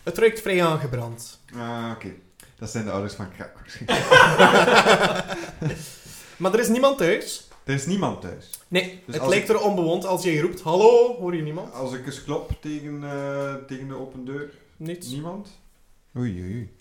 [0.02, 1.40] Het ruikt vrij aangebrand.
[1.56, 2.12] Ah, oké.
[2.60, 3.52] Dat zijn de ouders van Krak.
[6.36, 7.48] Maar er is niemand thuis.
[7.64, 8.50] er is niemand thuis.
[8.68, 10.04] Nee, Dus het lijkt ik- er onbewoond.
[10.06, 11.72] Als jij roept, hallo, hoor je niemand?
[11.74, 15.08] Als ik eens klop tegen, eh, tegen de open deur, Niets.
[15.10, 15.48] niemand?
[16.16, 16.74] Oei, oei.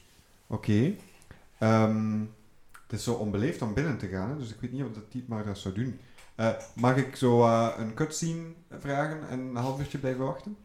[0.48, 0.94] Oké.
[1.58, 2.20] Ehm,
[2.88, 5.12] het is zo onbeleefd om binnen te gaan, hè, dus ik weet niet of dat
[5.12, 6.00] die maar dat zou doen.
[6.36, 8.44] Eh, mag ik zo eh, een cutscene
[8.80, 10.58] vragen en een half uurtje blijven wachten?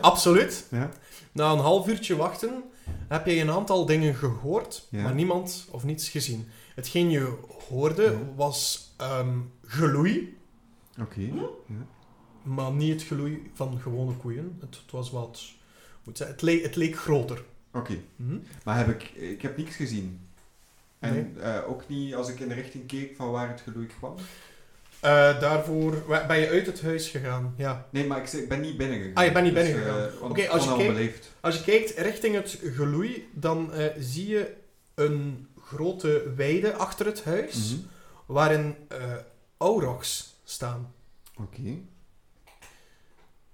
[0.00, 0.66] Absoluut.
[0.70, 0.90] Ja.
[1.32, 2.62] Na een half uurtje wachten
[3.08, 5.02] heb je een aantal dingen gehoord, Ja.
[5.02, 6.46] maar niemand of niets gezien.
[6.74, 7.36] Hetgeen je
[7.68, 8.34] hoorde Ja.
[8.36, 10.38] was ehm, geloei,
[11.00, 11.20] Oké.
[11.20, 11.48] Ja.
[12.42, 14.56] maar niet het geloei van gewone koeien.
[14.60, 15.42] Het, het was wat...
[15.42, 17.44] hoe moet zeggen, Het, leek, het leek groter.
[17.72, 17.96] Oké.
[18.16, 18.38] Hm?
[18.64, 20.20] Maar heb ik, ik heb niks gezien.
[20.98, 21.42] En Nee.
[21.42, 24.14] eh, ook niet als ik in de richting keek van waar het geloei kwam?
[25.00, 27.54] Eh, daarvoor ben je uit het huis gegaan.
[27.56, 27.86] Ja.
[27.90, 29.14] Nee, maar ik, ben niet binnen gegaan.
[29.14, 30.08] Ah, je bent niet Dus, binnen gegaan.
[30.08, 31.30] eh, Oké, als je onbeleefd.
[31.40, 34.54] Als je kijkt richting het geloei, dan eh, zie je
[34.94, 37.80] een grote weide achter het huis, Mhm.
[38.26, 38.98] waarin eh
[39.56, 40.92] aurochs staan.
[41.36, 41.74] Oké.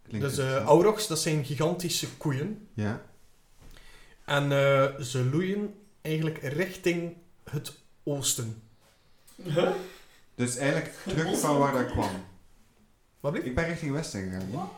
[0.09, 2.69] Dus eh aurochs, dat zijn gigantische koeien.
[2.75, 3.03] Ja.
[4.25, 7.17] En eh, ze loeien eigenlijk richting
[7.51, 7.73] het
[8.03, 8.63] oosten.
[9.43, 9.71] Huh?
[10.37, 12.11] Dus eigenlijk terug van waar dat kwam.
[13.20, 13.47] Wat blieft?
[13.47, 14.68] Ik ben richting westen gegaan.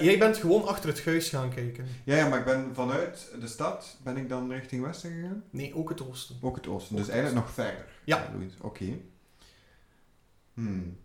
[0.00, 1.86] Jij bent gewoon achter het huis gaan kijken.
[2.04, 5.44] Ja, ja, maar ik ben vanuit de stad, ben ik dan richting westen gegaan?
[5.50, 6.36] Nee, ook het oosten.
[6.40, 7.86] Ook het oosten, Ook dus het eigenlijk nog verder.
[8.04, 8.30] Ja.
[8.60, 8.98] Oké.
[10.54, 10.96] Hmm.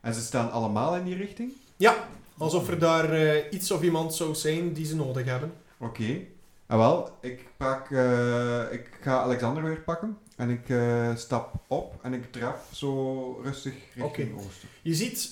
[0.00, 1.52] En ze staan allemaal in die richting?
[1.76, 5.52] Ja, alsof er daar eh, iets of iemand zou zijn die ze nodig hebben.
[5.78, 6.20] Oké.
[6.66, 10.18] Ah, wel, ik, pak, eh, ik ga Alexander weer pakken.
[10.36, 14.68] En ik eh, stap op en ik draf zo rustig richting oosten.
[14.82, 15.30] Je ziet,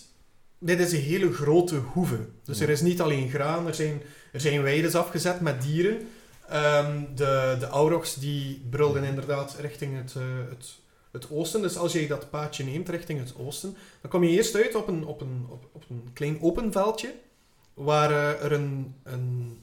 [0.59, 2.29] dit is een hele grote hoeve.
[2.45, 2.65] Dus Ja.
[2.65, 6.09] er is niet alleen graan, er zijn, er zijn weides afgezet met dieren.
[6.49, 10.75] Ehm, de, de aurochs die brulden inderdaad richting het, eh, het,
[11.13, 11.63] het oosten.
[11.63, 14.89] Dus als je dat paadje neemt richting het oosten, dan kom je eerst uit op
[14.89, 17.15] een, op een, op, op een klein open veldje,
[17.75, 19.59] waar eh, er een, een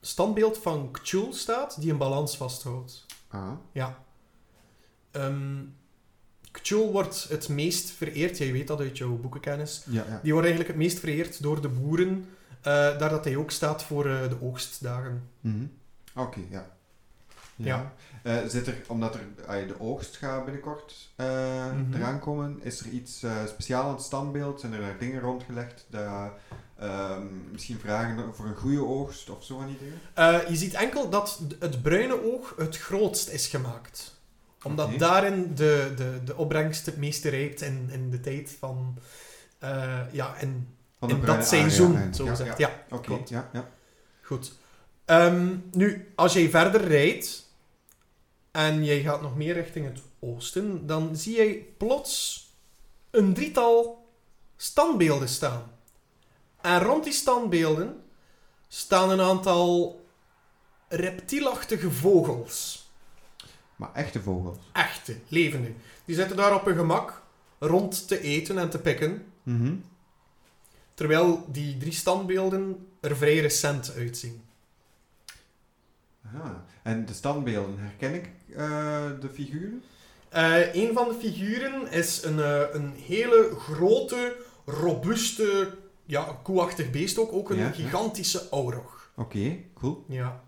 [0.00, 3.06] standbeeld van K'chul staat, die een balans vasthoudt.
[3.28, 4.04] Ah, Ja.
[6.62, 10.20] K'chul wordt het meest vereerd, jij weet dat uit jouw boekenkennis, ja, ja.
[10.22, 12.26] die wordt eigenlijk het meest vereerd door de boeren,
[12.62, 15.28] eh, daar dat hij ook staat voor eh, de oogstdagen.
[15.40, 15.64] Mhm.
[16.14, 16.74] Oké, ja.
[17.56, 17.92] Ja.
[18.22, 21.94] Eh, zit er, omdat er de oogst gaat binnenkort Mhm.
[21.94, 24.60] eraan komen, is er iets speciaals aan het standbeeld?
[24.60, 26.30] Zijn er daar dingen rondgelegd dat
[26.78, 30.50] ehm, misschien vragen voor een goede oogst of zo van die dingen?
[30.52, 34.15] Je ziet enkel dat het bruine oog het grootst is gemaakt.
[34.66, 38.98] Omdat daarin de, de, de opbrengst het meeste rijpt in, in de tijd van...
[39.58, 42.12] eh, ja, in, Van in dat seizoen, area.
[42.12, 42.58] zo Ja, gezegd.
[42.58, 43.28] Ja, Ja, klopt.
[43.28, 43.68] ja, ja.
[44.22, 44.52] goed.
[45.04, 47.50] Ehm, nu, als jij verder rijdt
[48.50, 52.44] en jij gaat nog meer richting het oosten, dan zie jij plots
[53.10, 54.08] een drietal
[54.56, 55.70] standbeelden staan.
[56.60, 58.02] En rond die standbeelden
[58.68, 60.00] staan een aantal
[60.88, 62.85] reptielachtige vogels.
[63.76, 64.58] Maar echte vogels.
[64.72, 65.72] Echte, levende.
[66.04, 67.22] Die zitten daar op hun gemak
[67.58, 69.24] rond te eten en te pikken.
[69.42, 69.74] Mhm.
[70.94, 74.42] Terwijl die drie standbeelden er vrij recent uitzien.
[76.26, 76.64] Aha.
[76.82, 79.82] En de standbeelden, herken ik eh, de figuren?
[80.28, 85.74] Eh, een van de figuren is een, eh, een hele grote, robuuste,
[86.04, 87.32] ja, koeachtig beest ook.
[87.32, 87.70] Ook een Ja, ja.
[87.72, 89.10] gigantische aurog.
[89.14, 90.04] Oké, cool.
[90.08, 90.14] Ja.
[90.14, 90.44] Ja.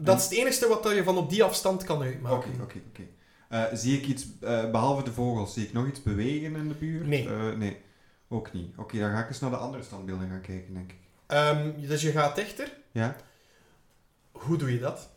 [0.00, 2.50] Dat is het enige wat je van op die afstand kan Oké, uitmaken.
[2.62, 3.02] oké, oké.
[3.48, 6.74] Eh, Zie ik iets, eh, behalve de vogels, zie ik nog iets bewegen in de
[6.74, 7.06] buurt?
[7.06, 7.28] Nee.
[7.28, 7.76] Eh, nee,
[8.28, 8.76] ook niet.
[8.76, 10.98] Oké, dan ga ik eens naar de andere standbeelden gaan kijken, denk ik.
[11.26, 12.72] Ehm, dus je gaat dichter.
[12.92, 13.16] Ja?
[14.32, 15.08] Hoe doe je dat?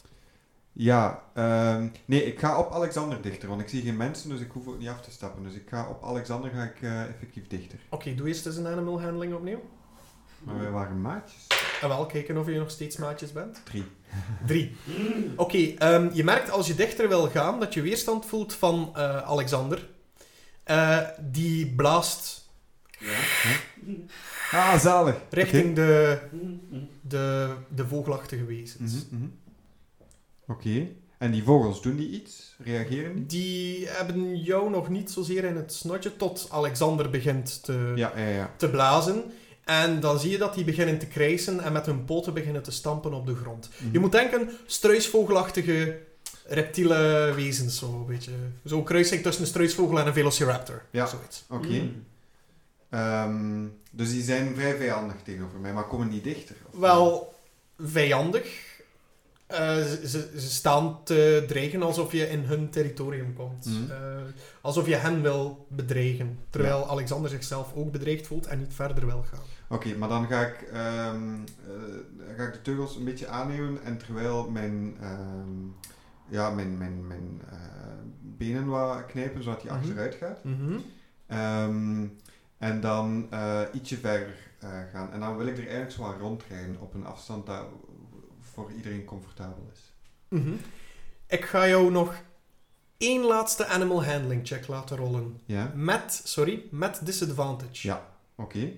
[0.74, 4.52] Ja, ehm, nee, ik ga op Alexander dichter, want ik zie geen mensen, dus ik
[4.52, 5.44] hoef ook niet af te stappen.
[5.44, 7.80] Dus ik ga op Alexander ga ik effectief dichter.
[7.90, 9.62] Oké, doe eerst eens een animal handling opnieuw.
[10.44, 11.48] Maar wij waren maatjes.
[11.82, 13.62] En wel, kijken of je nog steeds maatjes bent.
[13.66, 13.86] Drie.
[14.46, 14.76] Drie.
[15.36, 19.18] Oké, ehm, je merkt als je dichter wil gaan dat je weerstand voelt van eh,
[19.18, 19.90] Alexander.
[20.64, 22.50] Eh, die blaast
[23.00, 23.18] Ja?
[24.52, 25.16] Ah, zalig.
[25.30, 26.20] richting de,
[27.02, 28.94] de, de vogelachtige wezens.
[28.94, 29.30] Mhm, mhm.
[30.48, 30.88] Oké.
[31.18, 32.56] En die vogels, doen die iets?
[32.64, 33.26] Reageren die?
[33.26, 38.28] Die hebben jou nog niet zozeer in het snotje tot Alexander begint te, Ja, ja,
[38.28, 38.52] ja.
[38.58, 39.24] te blazen.
[39.66, 42.72] En dan zie je dat die beginnen te krijsen en met hun poten beginnen te
[42.72, 43.70] stampen op de grond.
[43.78, 43.90] Mhm.
[43.94, 46.00] Je moet denken, struisvogelachtige
[46.46, 48.32] reptiele wezens, zo een beetje.
[48.64, 50.82] Zo'n kruising tussen een struisvogel en een velociraptor.
[50.92, 51.06] Ja.
[51.06, 51.44] Zoiets.
[51.50, 51.68] Oké.
[51.68, 52.04] Mm.
[52.90, 56.56] Ehm, dus die zijn vrij vijandig tegenover mij, maar komen die dichter?
[56.72, 57.34] of- Wel
[57.80, 58.71] vijandig.
[59.52, 63.66] Eh, ze, ze, staan te dreigen alsof je in hun territorium komt.
[63.66, 63.92] Mhm.
[63.92, 63.98] Eh,
[64.62, 66.40] alsof je hen wil bedreigen.
[66.50, 69.40] Terwijl Alexander zichzelf ook bedreigd voelt en niet verder wil gaan.
[69.70, 71.34] Oké, maar dan ga ik, ehm,
[71.68, 75.50] eh, ga ik de teugels een beetje aannemen en terwijl mijn, ehm,
[76.28, 77.42] ja, mijn, mijn, mijn
[78.22, 79.80] benen wat knijpen, zodat hij Mhm.
[79.82, 80.44] achteruit gaat.
[80.44, 80.78] Mhm.
[81.28, 82.06] Ehm,
[82.58, 83.30] en dan
[83.74, 84.36] ietsje verder
[84.92, 85.12] gaan.
[85.12, 87.66] En dan wil ik er eigenlijk zo aan rondrijden op een afstand dat
[88.54, 89.80] voor iedereen comfortabel is.
[90.28, 90.54] Mhm.
[91.28, 92.24] Ik ga jou nog
[92.98, 95.40] één laatste animal handling check laten rollen.
[95.46, 95.72] Ja?
[95.76, 97.88] Met, sorry, met disadvantage.
[97.88, 98.10] Ja.
[98.36, 98.72] Oké.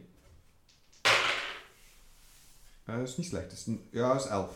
[2.84, 3.52] Eh, dat is niet slecht.
[3.52, 4.52] Is ja, is 11.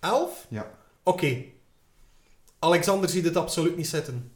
[0.00, 0.46] 11?
[0.48, 0.70] Ja.
[1.02, 1.44] Oké.
[2.58, 4.32] Alexander ziet het absoluut niet zitten.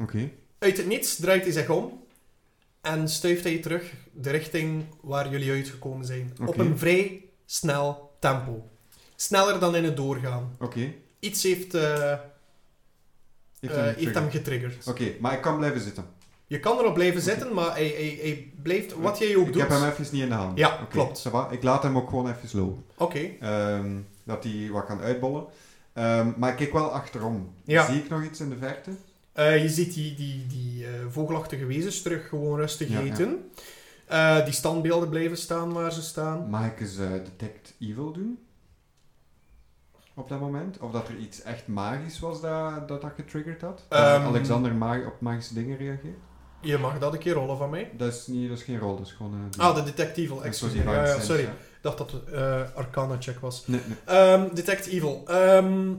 [0.00, 0.30] Oké.
[0.58, 2.02] Uit het niets draait hij zich om
[2.80, 6.36] en stuift hij terug de richting waar jullie uitgekomen zijn.
[6.46, 8.68] Op een vrij snel tempo.
[9.20, 10.56] Sneller dan in het doorgaan.
[10.60, 10.92] Oké.
[11.18, 12.14] Iets heeft, eh,
[13.60, 14.86] Heeft hem heeft hem getriggerd.
[14.86, 16.04] Oké, maar ik kan blijven zitten.
[16.46, 19.62] Je kan erop blijven zitten, maar hij, hij, hij blijft, wat jij ook ik doet...
[19.62, 20.58] heb hem even niet in de hand.
[20.58, 21.28] Ja, klopt.
[21.50, 22.84] Ik laat hem ook gewoon even lopen.
[22.96, 23.30] Oké.
[23.40, 25.44] Ehm, dat hij wat kan uitbollen.
[25.92, 27.52] Ehm, maar ik kijk wel achterom.
[27.64, 27.86] Ja.
[27.86, 28.90] Zie ik nog iets in de verte?
[29.32, 33.12] Eh, je ziet die, die, die vogelachtige wezens terug gewoon rustig Ja, ja.
[33.12, 33.50] eten.
[34.06, 36.50] Eh, die standbeelden blijven staan waar ze staan.
[36.50, 38.38] Mag ik eens Detect Evil doen?
[40.18, 40.78] Op dat moment?
[40.78, 43.84] Of dat er iets echt magisch was dat dat, dat getriggerd had?
[43.88, 44.26] Dat Ehm.
[44.26, 46.16] Alexander ma- op magische dingen reageert?
[46.60, 47.90] Je mag dat een keer rollen van mij.
[47.96, 49.50] Dat is, niet, dat is geen rol, dat is gewoon...
[49.58, 51.42] eh, Ah, de detective, die Ja, ja, sorry.
[51.42, 51.50] Ik
[51.84, 53.66] dacht dat het eh Arcana check was.
[53.66, 53.96] Nee, nee.
[54.16, 55.22] Ehm, Detect Evil.
[55.26, 55.92] Ehm,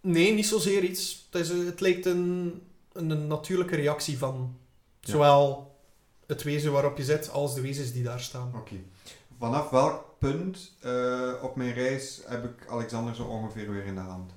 [0.00, 1.28] nee, niet zozeer iets.
[1.30, 4.56] Het, is, het lijkt een, een natuurlijke reactie van
[5.00, 5.10] Ja.
[5.12, 5.74] zowel
[6.26, 8.52] het wezen waarop je zit als de wezens die daar staan.
[8.56, 8.74] Oké.
[9.38, 14.00] Vanaf welk punt eh, op mijn reis heb ik Alexander zo ongeveer weer in de
[14.00, 14.32] hand?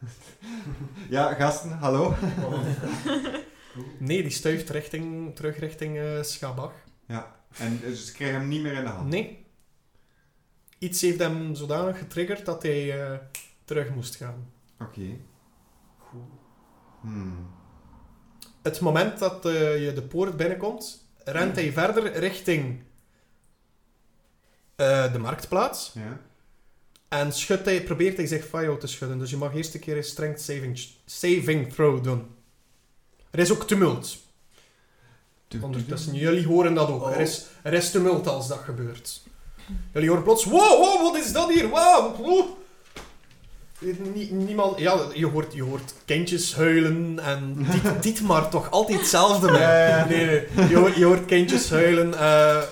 [1.16, 2.14] ja, gasten, hallo.
[3.98, 6.74] Nee, die stuift richting, terug richting eh Schabach.
[7.06, 9.08] Ja, en dus ik krijg hem niet meer in de hand.
[9.08, 9.46] Nee.
[10.78, 13.18] Iets heeft hem zodanig getriggerd dat hij eh,
[13.64, 14.52] terug moest gaan.
[14.78, 15.16] Oké.
[17.00, 17.50] Hmm.
[18.62, 22.82] Het moment dat je de poort binnenkomt, rent hij verder richting
[24.76, 25.92] eh, de marktplaats.
[25.94, 26.20] Ja.
[27.08, 29.18] En schudt hij, probeert hij zich jou te schudden.
[29.18, 32.26] Dus je mag eerst een keer een strength saving, saving throw doen.
[33.30, 34.22] Er is ook tumult.
[35.60, 37.02] Ondertussen, jullie horen dat ook.
[37.02, 37.12] Oh.
[37.12, 39.22] Er, is, er is tumult als dat gebeurt.
[39.92, 41.68] Jullie horen plots, wow, wow, wat is dat hier?
[41.68, 42.58] Wow, wow.
[43.78, 49.46] Nie- niemand, ja, je hoort, je hoort kindjes huilen en Diet, Dietmar toch altijd hetzelfde.
[49.50, 49.60] man.
[49.60, 50.04] Nee,
[50.52, 52.18] nee, je hoort, je hoort kindjes huilen.
[52.18, 52.62] eh,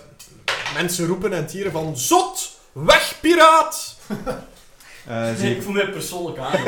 [0.75, 3.97] mensen roepen en tieren van, zot, weg piraat!
[5.07, 6.53] Eh, Nee, ik voel mij persoonlijk aan.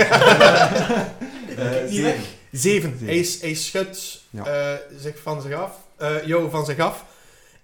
[1.57, 2.03] Eh, niet zeven.
[2.03, 2.14] weg.
[2.53, 2.91] Zeven.
[2.99, 2.99] Zeven.
[3.07, 4.45] Hij, is- hij schudt Ja.
[4.47, 7.05] eh, zich van zich af, eh, jou van zich af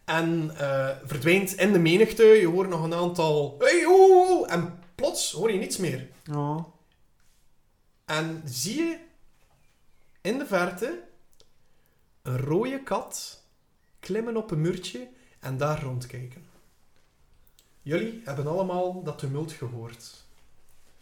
[0.04, 2.22] en eh, verdwijnt in de menigte.
[2.24, 3.56] Je hoort nog een aantal.
[3.58, 3.84] Hey,
[4.46, 6.08] en plots hoor je niets meer.
[6.32, 6.64] Oh.
[8.04, 8.98] En zie je
[10.20, 11.02] in de verte
[12.22, 13.42] een rode kat
[14.00, 16.48] klimmen op een muurtje en daar rondkijken.
[17.82, 20.24] Jullie hebben allemaal dat tumult gehoord.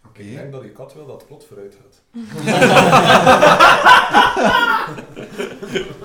[0.07, 0.21] Oké.
[0.21, 2.03] Ik denk dat die kat wil dat het plot vooruit gaat.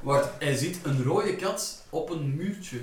[0.00, 2.80] Wacht, hij ziet een rode kat op een muurtje.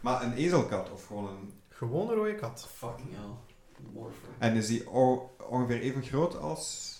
[0.00, 1.52] Maar een ezelkat of gewoon een...
[1.80, 2.68] Gewoon een rode kat.
[2.76, 3.30] Fucking hell.
[3.92, 4.28] Morpher.
[4.38, 6.94] En is die o- ongeveer even groot als...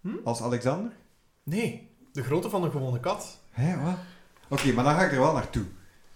[0.00, 0.16] Hm?
[0.24, 0.92] Als Alexander?
[1.42, 3.38] Nee, de grootte van een gewone kat.
[3.50, 3.96] Hé, wat?
[4.48, 5.64] Oké, maar dan ga ik er wel naartoe.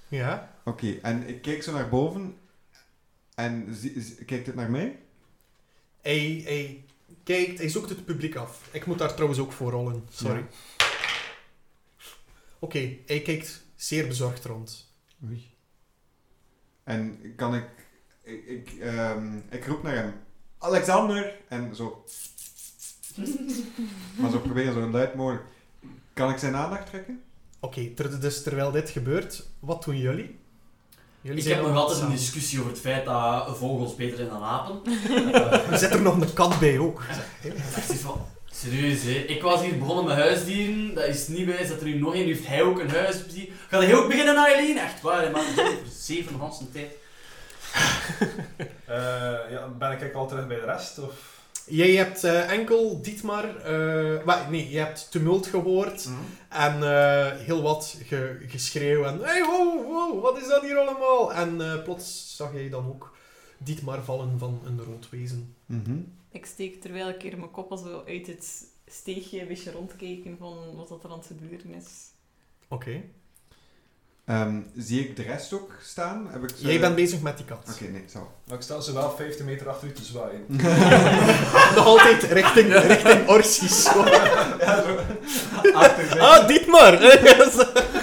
[0.09, 0.55] Ja.
[0.65, 2.37] Oké, en ik kijk zo naar boven.
[3.35, 4.99] En zie- zie- kijkt het naar mij?
[6.01, 6.85] Hij, hij
[7.25, 8.69] kijkt, hij zoekt het publiek af.
[8.73, 10.47] Ik moet daar trouwens ook voor rollen, sorry.
[12.59, 14.93] Oké, hij kijkt zeer bezorgd rond.
[15.27, 15.51] Oei.
[16.85, 17.65] En kan ik...
[18.23, 20.13] Ik, ik, ehm, ik roep naar hem.
[20.59, 21.33] Alexander!
[21.49, 22.05] En zo...
[24.17, 25.45] maar zo proberen zo luid mogelijk.
[26.13, 27.23] Kan ik zijn aandacht trekken?
[27.61, 30.39] Oké, ter- dus terwijl dit gebeurt, wat doen jullie?
[31.21, 34.29] Jullie Ik zijn heb nog altijd een discussie over het feit dat vogels beter zijn
[34.29, 34.81] dan apen.
[34.85, 37.03] Eh, Er zit er nog een kat bij ook.
[37.77, 39.11] van, serieus hè.
[39.11, 40.95] Ik was hier begonnen met huisdieren.
[40.95, 42.47] Dat is niet wijs dat er nu nog één heeft.
[42.47, 43.49] Hij ook een huisdier.
[43.69, 44.79] Gaat hij ook beginnen, Eileen?
[44.79, 45.43] Echt waar, hè, man.
[45.45, 46.91] Voor zeven ganse tijd.
[48.87, 48.99] Eh,
[49.51, 50.99] ja, ben ik eigenlijk al terug bij de rest?
[50.99, 51.41] Of?
[51.67, 53.57] Jij hebt eh, enkel Dietmar...
[53.57, 56.09] eh, wa- nee, je hebt tumult gehoord
[56.49, 59.19] en eh, heel wat ge- geschreeuw en...
[59.23, 61.33] Hey, wow, wow, wat is dat hier allemaal?
[61.35, 63.13] En eh, plots zag jij dan ook
[63.59, 65.55] Dietmar vallen van een rood wezen.
[65.67, 65.97] Mhm.
[66.33, 70.37] Ik steek terwijl ik hier mijn kop al zo uit het steegje een beetje rondkijken
[70.39, 72.11] van wat dat er aan het gebeuren is.
[72.69, 73.03] Oké.
[74.25, 76.29] Ehm, zie ik de rest ook staan?
[76.31, 77.69] Heb ik Jij bent bezig met die kat.
[77.75, 78.33] Oké, nee, zo.
[78.47, 80.45] Maar ik sta ze wel 15 meter achter u te zwaaien.
[81.77, 83.87] Nog altijd richting, richting Orsies.
[85.75, 86.99] Achter ah, Dietmar!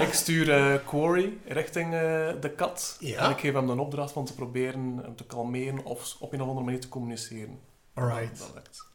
[0.00, 2.00] Ik stuur eh, Quarry richting eh,
[2.40, 2.96] de kat.
[3.00, 3.24] Ja.
[3.24, 6.40] En ik geef hem de opdracht van te proberen hem te kalmeren of op een
[6.40, 7.58] of andere manier te communiceren.
[7.94, 8.38] Alright.
[8.38, 8.88] Dat lukt.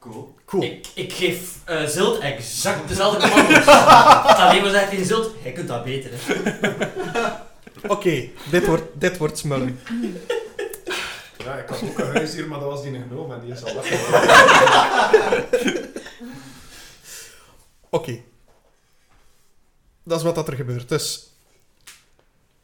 [0.00, 0.34] Cool.
[0.46, 0.62] Cool.
[0.62, 3.66] Ik, ik geef eh Zilt exact dezelfde commando's.
[4.42, 6.10] Alleen maar zegt tegen Zilt, hij kunt dat beter.
[7.88, 9.80] Oké, dit, wordt, dit wordt smullen.
[11.44, 13.74] Ja, ik had ook een huisdier, maar dat was die genomen en die is al
[13.74, 13.88] weg.
[17.90, 18.22] Oké.
[20.02, 20.88] Dat is wat dat er gebeurt.
[20.88, 21.30] Dus,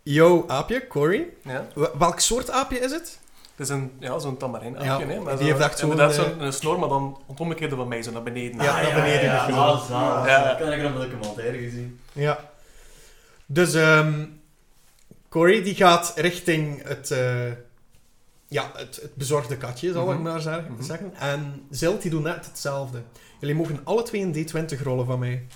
[0.02, 1.26] jouw aapje, Cory.
[1.42, 1.66] Ja.
[1.74, 3.18] Wel- Welk soort aapje is het?
[3.56, 5.90] Het is een, ja, zo'n tamarin Ja, aapje, hè, maar die zo- heeft echt zo'n,
[5.90, 8.62] inderdaad eh, zo'n een snor, maar dan het omgekeerde van mij, zo naar beneden.
[8.62, 10.26] Ja, naar beneden Ja, ah, zalig.
[10.28, 10.52] Ja.
[10.52, 12.00] Ik heb ik nog een documentaire gezien.
[12.12, 12.50] Ja.
[13.46, 14.24] Dus, ehm
[15.28, 17.50] Cory die gaat richting het, eh,
[18.48, 20.22] ja, het, het bezorgde katje, zal ik Mhm.
[20.22, 20.72] maar zeggen.
[20.72, 20.82] Mhm.
[20.82, 21.14] zeggen.
[21.18, 23.02] En Zilt die doet net hetzelfde.
[23.40, 25.46] Jullie mogen alle twee een D20 rollen van mij.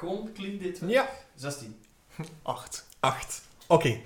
[0.00, 0.80] Gewoon clean dit.
[0.86, 1.08] Ja.
[1.34, 1.76] 16.
[2.42, 2.86] Acht.
[3.00, 3.42] 8.
[3.66, 3.98] Oké.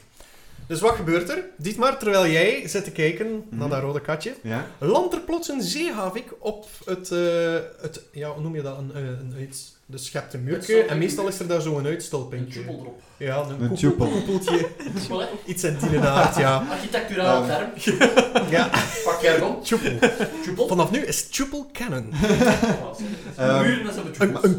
[0.67, 1.45] Dus wat gebeurt er?
[1.57, 3.69] Dietmar, terwijl jij zit te kijken naar Mhm.
[3.69, 4.67] dat rode katje, Ja?
[4.79, 8.79] landt er plots een zeehavik op het, eh, het ja, hoe noem je dat?
[8.79, 9.74] Een, eh, een uit...
[9.87, 10.91] Dus je hebt een muurtje Uitstulping.
[10.91, 12.51] en meestal is er daar zo'n Een uitstulpingje.
[12.51, 13.01] tjoepel erop.
[13.17, 14.07] Ja, een, Een koepel- tjoepel.
[14.09, 14.69] koepeltje.
[14.99, 15.29] Tjoepel?
[15.45, 16.67] Iets in die aard, ja.
[16.71, 17.71] Architecturaal term.
[18.51, 18.71] ja.
[19.05, 19.63] Pak jargon.
[19.63, 19.99] Tjoepel.
[20.43, 20.69] Tjoepel.
[20.69, 22.13] Vanaf nu is tjoepel canon.
[23.37, 24.45] Ehm, Muren met zo'n Een, tjoepel.
[24.45, 24.53] een.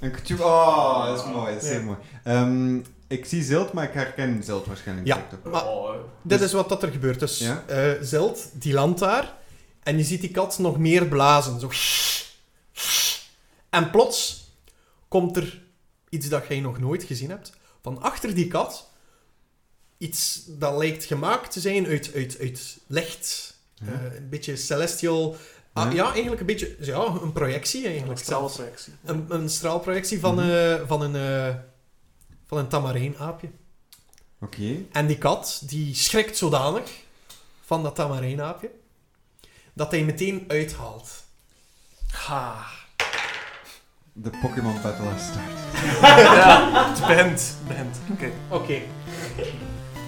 [0.00, 0.40] Een kutjoep.
[0.40, 1.54] Oh, dat is mooi.
[1.54, 1.96] Dat is heel mooi.
[2.24, 2.76] Ehm,
[3.08, 5.26] ik zie Zilt, maar ik herken Zilt waarschijnlijk Ja.
[5.50, 5.96] Maar Oh, hè.
[6.22, 7.20] dit Dus- is wat dat er gebeurt.
[7.20, 7.62] Dus Ja?
[7.66, 9.32] eh, Zilt, die landt daar.
[9.82, 11.60] En je ziet die kat nog meer blazen.
[11.60, 11.70] Zo.
[13.70, 14.41] En plots
[15.12, 15.62] komt er
[16.08, 17.52] iets dat jij nog nooit gezien hebt.
[17.82, 18.90] Van achter die kat.
[19.98, 23.56] Iets dat lijkt gemaakt te zijn uit, uit, uit licht.
[23.74, 23.92] Ja.
[23.92, 25.36] Eh, een beetje celestial.
[25.72, 25.90] Ah, Ja.
[25.92, 28.20] ja, eigenlijk een beetje ja, een projectie Een eigenlijk.
[28.20, 28.92] straalprojectie.
[29.04, 31.54] Een, een straalprojectie van, eh, van een, eh
[32.46, 33.50] van een tamareenaapje.
[34.40, 34.76] Oké.
[34.92, 36.90] En die kat, die schrikt zodanig
[37.64, 38.70] van dat tamareenaapje,
[39.72, 41.10] dat hij meteen uithaalt.
[42.10, 42.80] Ha.
[44.22, 45.80] De Pokémon Battle has start.
[46.20, 47.40] ja, het begint.
[47.40, 47.96] Het begint.
[48.10, 48.30] Oké.
[48.48, 48.80] Oké.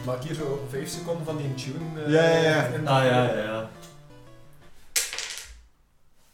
[0.07, 2.03] Maak hier zo 5 seconden van die tune.
[2.05, 2.65] eh, Ja, ja, ja.
[2.67, 3.71] in- Ah ja, ja, ja.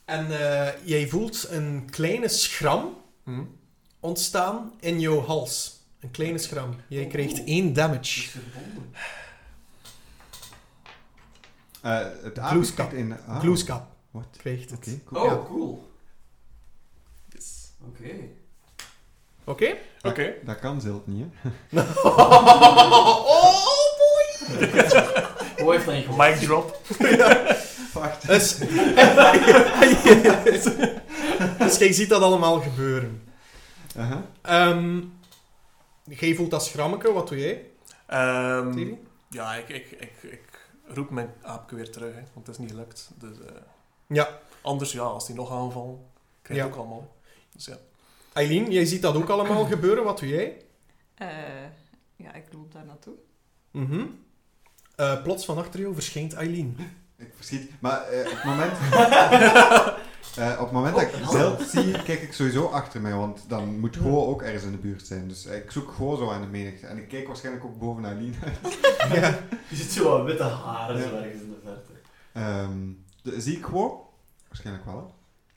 [0.04, 3.42] En eh, jij voelt een kleine schram Hm.
[4.00, 5.78] ontstaan in jouw hals.
[6.00, 6.76] Een kleine schram.
[6.88, 8.28] Jij krijgt één damage.
[11.80, 12.92] Eh, het Gloeskap.
[12.92, 13.16] in...
[13.26, 14.26] Ah, Gloeskap Wat?
[14.36, 15.04] krijgt Oké, het.
[15.04, 15.22] cool.
[15.22, 15.38] Oh, Ja.
[15.46, 15.89] cool.
[17.88, 18.14] Oké.
[19.44, 19.76] Oké?
[20.02, 20.34] Oké.
[20.42, 21.50] Dat kan Zilt niet, hè?
[22.02, 23.64] oh
[23.98, 24.48] boy!
[25.62, 26.16] Hoe heeft dat niet?
[26.16, 26.80] Mic drop.
[27.94, 28.26] Wacht.
[28.26, 28.58] Dus,
[31.58, 33.22] dus jij ziet dat allemaal gebeuren.
[33.96, 34.22] Aha.
[34.42, 34.98] Ehm
[36.04, 37.70] jij voelt dat schrammeke, wat doe jij?
[38.06, 38.98] Ehm, Thierry?
[39.28, 40.42] ja, ik, ik, ik, ik
[40.86, 43.10] roep mijn aapje weer terug, hè, want het is niet gelukt.
[43.14, 43.52] Dus, eh,
[44.06, 44.28] Ja.
[44.60, 45.98] Anders, ja, als die nog aanvallen,
[46.42, 46.72] krijg je Ja.
[46.72, 47.08] ook allemaal.
[47.64, 47.78] Dus ja.
[48.32, 50.56] Eileen, jij ziet dat ook allemaal gebeuren, wat doe jij?
[51.14, 51.28] Eh,
[52.16, 53.14] ja, ik loop daar naartoe.
[53.70, 54.06] Mhm.
[54.96, 56.76] Eh, plots van achter jou verschijnt Eileen.
[57.16, 57.70] Ik verschiet.
[57.80, 58.72] Maar eh, op het moment...
[60.36, 63.44] Eh, op het moment dat ik Oh, Zilt zie, kijk ik sowieso achter mij, want
[63.48, 65.28] dan moet Go ook ergens in de buurt zijn.
[65.28, 66.86] Dus ik zoek Go zo aan de menigte.
[66.86, 68.34] En ik kijk waarschijnlijk ook boven naar Lien.
[69.14, 69.38] ja.
[69.68, 71.08] Je ziet zo wat witte haren Ja.
[71.08, 71.92] zo ergens in de verte.
[72.32, 72.78] Ehm,
[73.22, 74.12] de- zie ik Go?
[74.48, 75.02] Waarschijnlijk wel, hè?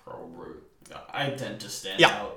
[0.04, 0.52] Probably.
[0.94, 2.20] Ja, I tend to stand Ja.
[2.20, 2.32] out.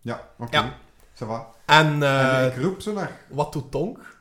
[0.00, 0.56] Ja, oké.
[0.56, 0.74] Ja.
[1.22, 1.46] Ça va.
[1.66, 4.12] En en eh, ik roep zo naar wat doet Tonk?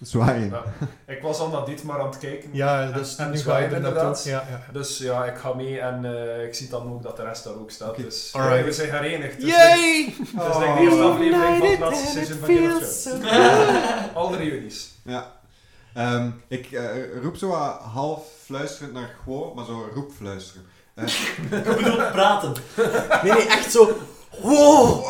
[0.00, 0.50] zwaaien.
[0.50, 0.62] Ja.
[1.06, 2.50] Ik was al naar dit maar aan het kijken.
[2.52, 4.24] Ja, dus En- en nu ga je zwaaien er inderdaad.
[4.24, 4.72] Ja, ja.
[4.72, 7.54] Dus ja, ik ga mee en eh, ik zie dan ook dat de rest daar
[7.54, 7.88] ook staat.
[7.90, 8.02] Oké.
[8.02, 8.58] Dus Alright.
[8.58, 9.40] ja, we zijn herenigd.
[9.40, 10.14] Dus Yay!
[10.18, 13.10] Het is like de eerste aflevering van het laatste seizoen van Game of so
[14.20, 14.90] Al de reunies.
[15.04, 15.32] Ja.
[15.94, 17.50] Ehm, ik eh, roep zo
[17.82, 20.66] half fluisterend naar Go, maar zo roep fluisteren.
[20.94, 22.52] Eh, Ik bedoel, praten.
[23.22, 23.96] Nee, nee, echt zo.
[24.42, 25.04] Wow!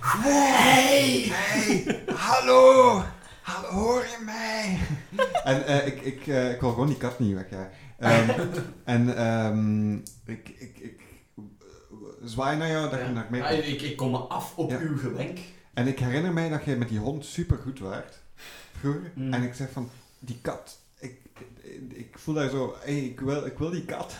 [0.00, 1.26] Hey!
[1.30, 2.04] Hey!
[2.14, 3.02] Hallo!
[3.42, 4.78] Hallo, hoor je mij?
[5.44, 7.70] en eh, ik, ik, eh, ik wil gewoon die kat niet weg, ja.
[7.98, 8.30] Ehm,
[8.84, 9.94] en ehm,
[10.32, 11.00] ik, ik, ik
[12.24, 14.78] zwaai naar jou dat je naar mij Ja, ik, ik kom af op Ja.
[14.78, 15.38] uw gewenk.
[15.74, 18.18] En ik herinner mij dat jij met die hond super goed waart.
[18.80, 19.12] Vroeger.
[19.14, 19.32] Mm.
[19.32, 20.78] En ik zeg van, die kat.
[20.98, 21.20] Ik,
[21.88, 24.14] ik voel daar zo, hey, ik, wil, ik wil die kat.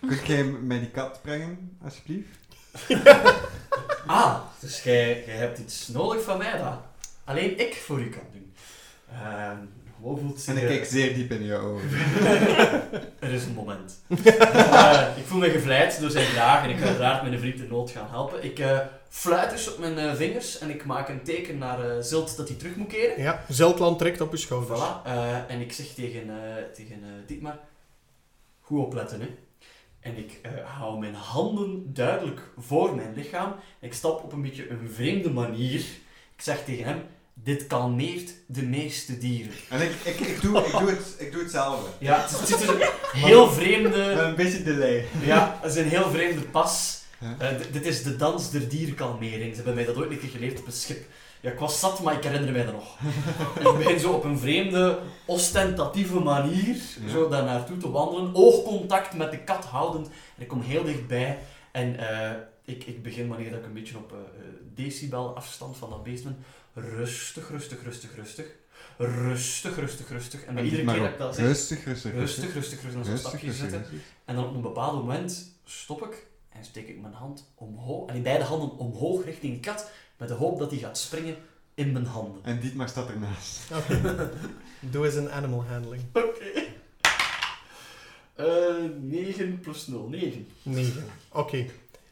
[0.00, 2.28] Kun jij mij die kat brengen, alsjeblieft?
[4.06, 6.78] Ah, dus jij, jij hebt iets nodig van mij dat
[7.24, 8.52] alleen ik voor u kan doen.
[9.12, 9.56] Ehm
[10.00, 10.54] hoe voelt zich...
[10.54, 11.88] En ik kijk zeer diep in je ogen.
[13.18, 14.00] Er is een moment.
[14.24, 17.68] Eh, ik voel me gevleid door zijn vraag en ik ga uiteraard mijn vriend in
[17.68, 18.44] nood gaan helpen.
[18.44, 18.78] Ik eh,
[19.08, 22.48] fluit dus op mijn eh, vingers en ik maak een teken naar eh, Zilt dat
[22.48, 23.22] hij terug moet keren.
[23.22, 24.80] Ja, Zeltland trekt op je schouders.
[24.80, 25.02] Voilà.
[25.06, 27.58] eh, en ik zeg tegen, eh tegen eh, Dietmar,
[28.60, 29.28] goed opletten hè.
[30.08, 33.54] En ik eh, hou mijn handen duidelijk voor mijn lichaam.
[33.80, 35.80] Ik stap op een beetje een vreemde manier.
[36.36, 37.02] Ik zeg tegen hem,
[37.34, 39.52] dit kalmeert de meeste dieren.
[39.68, 41.88] En ik, ik, ik, doe, ik, doe, het, ik doe hetzelfde.
[41.98, 42.80] Ja, het is, een
[43.12, 44.14] heel vreemde...
[44.14, 45.04] Met een beetje delay.
[45.24, 47.02] Ja, het is een heel vreemde pas.
[47.38, 49.50] Eh, dit is de dans der dierenkalmering.
[49.50, 51.06] Ze hebben mij dat ooit een keer geleerd op een schip.
[51.40, 52.98] Ja, ik was zat, maar ik herinner mij dat nog.
[53.58, 57.08] En ik begin zo op een vreemde, ostentatieve manier Ja.
[57.10, 58.34] zo daar naartoe te wandelen.
[58.34, 60.06] Oogcontact met de kat houdend.
[60.06, 61.38] En ik kom heel dichtbij.
[61.72, 64.18] En eh, ik, ik begin wanneer dat ik een beetje op eh,
[64.74, 66.44] decibel afstand van dat beest ben.
[66.74, 68.46] Rustig, rustig, rustig, rustig.
[68.96, 70.44] Rustig, rustig, rustig.
[70.44, 71.12] En bij iedere keer dat op.
[71.12, 71.44] ik dat zeg...
[71.46, 72.94] Rustig, rustig, Rustig, rustig, rustig.
[72.94, 73.90] En zo'n stapje rustig.
[74.24, 78.08] En dan op een bepaald moment stop ik en steek ik mijn hand omhoog.
[78.08, 79.90] En in beide handen omhoog richting de kat.
[80.18, 81.36] Met de hoop dat hij gaat springen
[81.74, 82.40] in mijn handen.
[82.44, 83.58] En Dietmar staat ernaast.
[83.78, 84.30] Oké.
[84.80, 86.02] Doe eens een animal handling.
[86.12, 86.66] Oké.
[88.34, 88.46] Eh
[89.00, 90.46] 9 plus 0, 9.
[90.62, 91.04] 9.
[91.32, 91.64] Oké.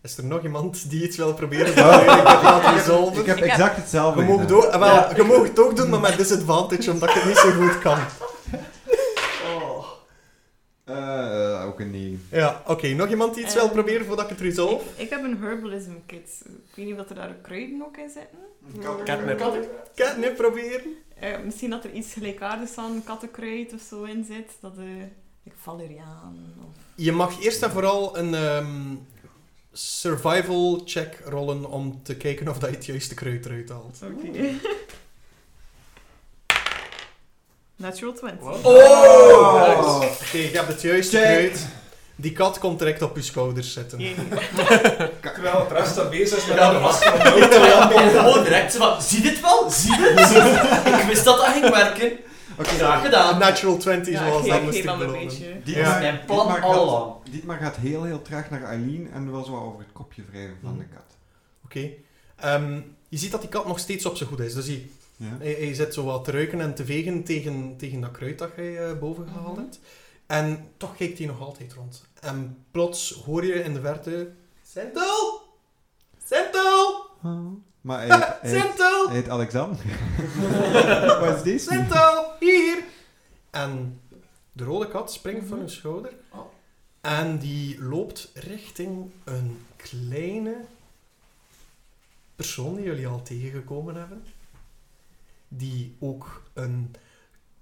[0.03, 1.67] Is er nog iemand die iets wil proberen?
[1.87, 3.21] Oh, ik heb laten ik, resolven.
[3.21, 4.61] ik heb exact hetzelfde Je mag, gedaan.
[4.61, 5.13] door, wel, Ja.
[5.17, 7.99] je mag het ook doen, maar met disadvantage, omdat ik het niet zo goed kan.
[10.87, 12.27] Eh, eh, ook een 9.
[12.31, 12.89] Ja, oké.
[12.89, 14.85] Nog iemand die iets Eh, wil proberen voordat ik het resolve?
[14.85, 16.43] Ik, ik heb een herbalism kit.
[16.45, 19.05] Ik weet niet of er daar kruiden ook in zitten.
[19.05, 19.69] Catnip.
[19.95, 20.95] Catnip proberen?
[21.19, 24.51] Eh, misschien dat er iets gelijkaardigs aan kattenkruid of zo in zit.
[24.61, 25.07] Dat de
[25.43, 26.77] ik valeriaan of...
[26.95, 28.95] Je mag eerst en vooral een ehm,
[29.73, 33.99] survival check rollen om te kijken of dat je het juiste kruid eruit haalt.
[34.03, 34.29] Oké.
[37.77, 38.41] Natural 20.
[38.41, 38.67] Wow.
[38.67, 40.03] Oh!
[40.03, 41.27] Oké, je hebt het juiste Check.
[41.27, 41.67] kruid.
[42.19, 43.99] Die kat komt direct op je schouders zitten.
[45.21, 47.03] Terwijl het rest daar bezig is met Ja, de dat.
[48.03, 49.71] Ik gewoon direct zo van, zie dit wel?
[49.71, 50.17] Zie dit?
[50.17, 50.31] Dit?
[51.01, 52.13] Ik wist dat dat ging werken.
[52.59, 53.39] Oké, Een gedaan.
[53.39, 57.15] natural 20 Ja, zoals ik dat moest ik Dat is mijn plan along.
[57.31, 60.71] Dietmar gaat heel, heel traag naar Eileen en wil zo over het kopje wrijven van
[60.71, 60.79] Mhm.
[60.81, 61.17] de kat.
[61.65, 61.91] Oké.
[62.37, 64.55] Ehm, je ziet dat die kat nog steeds op zijn goed is.
[64.55, 65.37] Dus hij, Ja?
[65.39, 68.51] hij, hij zit zo wat te ruiken en te vegen tegen, tegen dat kruid dat
[68.57, 69.81] jij eh, boven gehaald hebt.
[70.27, 72.05] En toch kijkt hij nog altijd rond.
[72.21, 74.33] En plots hoor je in de verte...
[74.63, 75.41] Sentel!
[76.25, 77.05] Sentel!
[77.81, 79.07] Maar hij heet, hij heet, Sentel!
[79.07, 79.85] hij heet Alexander.
[81.21, 81.69] Wat is deze?
[81.69, 82.33] Sentel!
[82.41, 82.85] Hier!
[83.51, 84.01] En
[84.53, 85.67] de rode kat springt van Mhm.
[85.67, 86.13] uw schouder.
[86.33, 86.41] Oh.
[87.01, 90.57] En die loopt richting een kleine
[92.37, 94.25] persoon die jullie al tegengekomen hebben.
[95.49, 96.95] Die ook een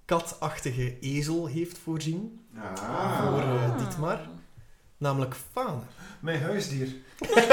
[0.05, 2.45] katachtige ezel heeft voorzien.
[2.57, 3.29] Ah.
[3.29, 4.19] Voor eh, Dietmar.
[4.97, 5.81] Namelijk Fane.
[6.19, 6.95] Mijn huisdier.
[7.19, 7.43] Oké.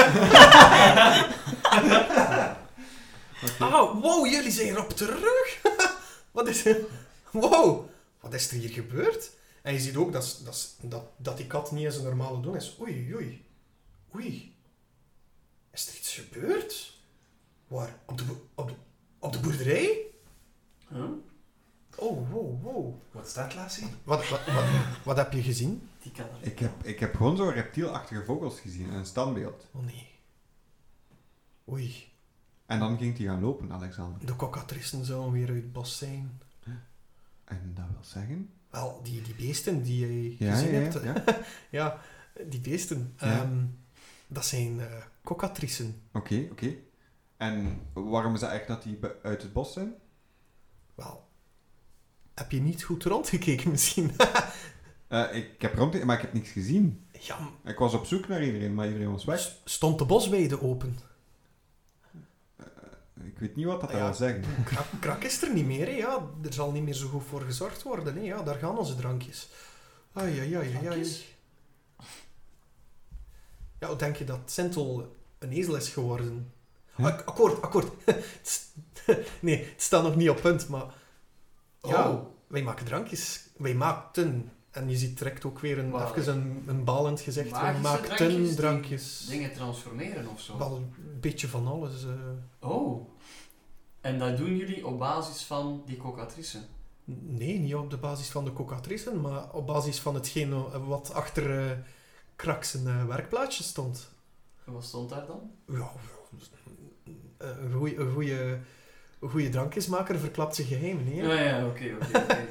[3.59, 5.61] Ah, wow, jullie zijn erop terug!
[6.31, 6.77] wat is er?
[7.31, 9.31] Wow, wat is er hier gebeurd?
[9.61, 12.55] En je ziet ook dat, dat, dat, dat die kat niet eens een normale doen
[12.55, 12.77] is.
[12.81, 13.45] Oei, oei.
[14.15, 14.55] Oei.
[15.71, 16.97] Is er iets gebeurd?
[17.67, 17.95] Waar?
[18.05, 18.23] Op de,
[18.55, 18.73] op de,
[19.19, 19.97] op de boerderij?
[20.93, 21.03] Huh?
[21.95, 22.93] Oh, wow, wow.
[23.11, 23.87] Wat is dat, Lassie?
[24.03, 24.63] Wat, wat, wat,
[25.03, 25.89] wat heb je gezien?
[26.01, 26.25] Die kan.
[26.41, 29.67] Ik heb, ik heb gewoon zo reptielachtige vogels gezien en een standbeeld.
[29.71, 30.07] Oh nee.
[31.69, 32.11] Oei,
[32.65, 34.25] En dan ging hij gaan lopen, Alexander.
[34.25, 36.41] de kokatrissen zouden weer uit het bos zijn.
[37.43, 38.49] En dat wil zeggen?
[38.69, 40.93] Wel, die, die beesten die je Ja, gezien ja, hebt.
[41.03, 41.13] ja.
[41.13, 41.39] Ja.
[41.79, 41.99] ja,
[42.47, 43.13] die beesten.
[43.17, 43.41] Ja.
[43.41, 43.65] ehm,
[44.27, 44.87] dat zijn eh
[45.23, 46.01] kokatrissen.
[46.13, 46.75] Oké, oké.
[47.37, 49.93] En waarom is dat echt dat die uit het bos zijn?
[50.95, 51.27] Wel,
[52.33, 54.11] heb je niet goed rondgekeken misschien?
[55.07, 57.05] Eh, ik heb rond, maar ik heb niks gezien.
[57.19, 59.55] ja, Ik was op zoek naar iedereen, maar iedereen was weg.
[59.65, 60.99] stond de bosweide open?
[63.23, 64.03] Ik weet niet wat dat Ah, ja.
[64.03, 64.43] wil zeggen.
[64.65, 65.91] Krak, krak is er niet meer, hè?
[65.91, 68.15] Ja, er zal niet meer zo goed voor gezorgd worden.
[68.15, 68.21] Hè?
[68.21, 69.49] Ja, daar gaan onze drankjes.
[70.13, 71.07] Ai, ai, ai, ai, ai.
[73.79, 76.51] Ja, hoe denk je dat Sentel een ezel is geworden?
[76.95, 77.05] Huh?
[77.05, 77.87] Ak- akkoord, akkoord.
[79.39, 80.85] Nee, het staat nog niet op punt, maar...
[81.81, 82.25] Ja, Oh.
[82.47, 83.47] wij maken drankjes.
[83.57, 84.51] Wij maakten.
[84.71, 87.51] En je ziet direct ook weer een, even een, een balend gezegd.
[87.51, 89.25] Wij maakten drankjes drankjes.
[89.29, 90.57] Dingen transformeren of zo.
[90.57, 92.03] Wel een beetje van alles.
[92.03, 92.69] eh.
[92.69, 93.09] Oh.
[94.01, 96.57] En dat doen jullie op basis van die kokatrice?
[97.05, 101.13] nee, niet op de basis van de kokatrissen, maar op basis van hetgeen eh, wat
[101.13, 101.77] achter eh
[102.35, 104.09] Krak zijn eh, werkplaatsje stond.
[104.65, 105.51] En wat stond daar dan?
[105.67, 105.91] Ja, ja,
[107.43, 108.57] een goeie- een goeie-
[109.19, 111.05] een goeie drankjesmaker verklapt zijn geheimen.
[111.05, 111.21] Hè?
[111.21, 112.25] Ja, ja, oké, oké.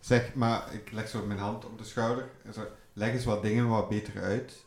[0.00, 2.28] Zeg, maar ik leg zo mijn hand op de schouder.
[2.44, 2.60] En zo,
[2.92, 4.62] leg eens wat dingen wat beter uit.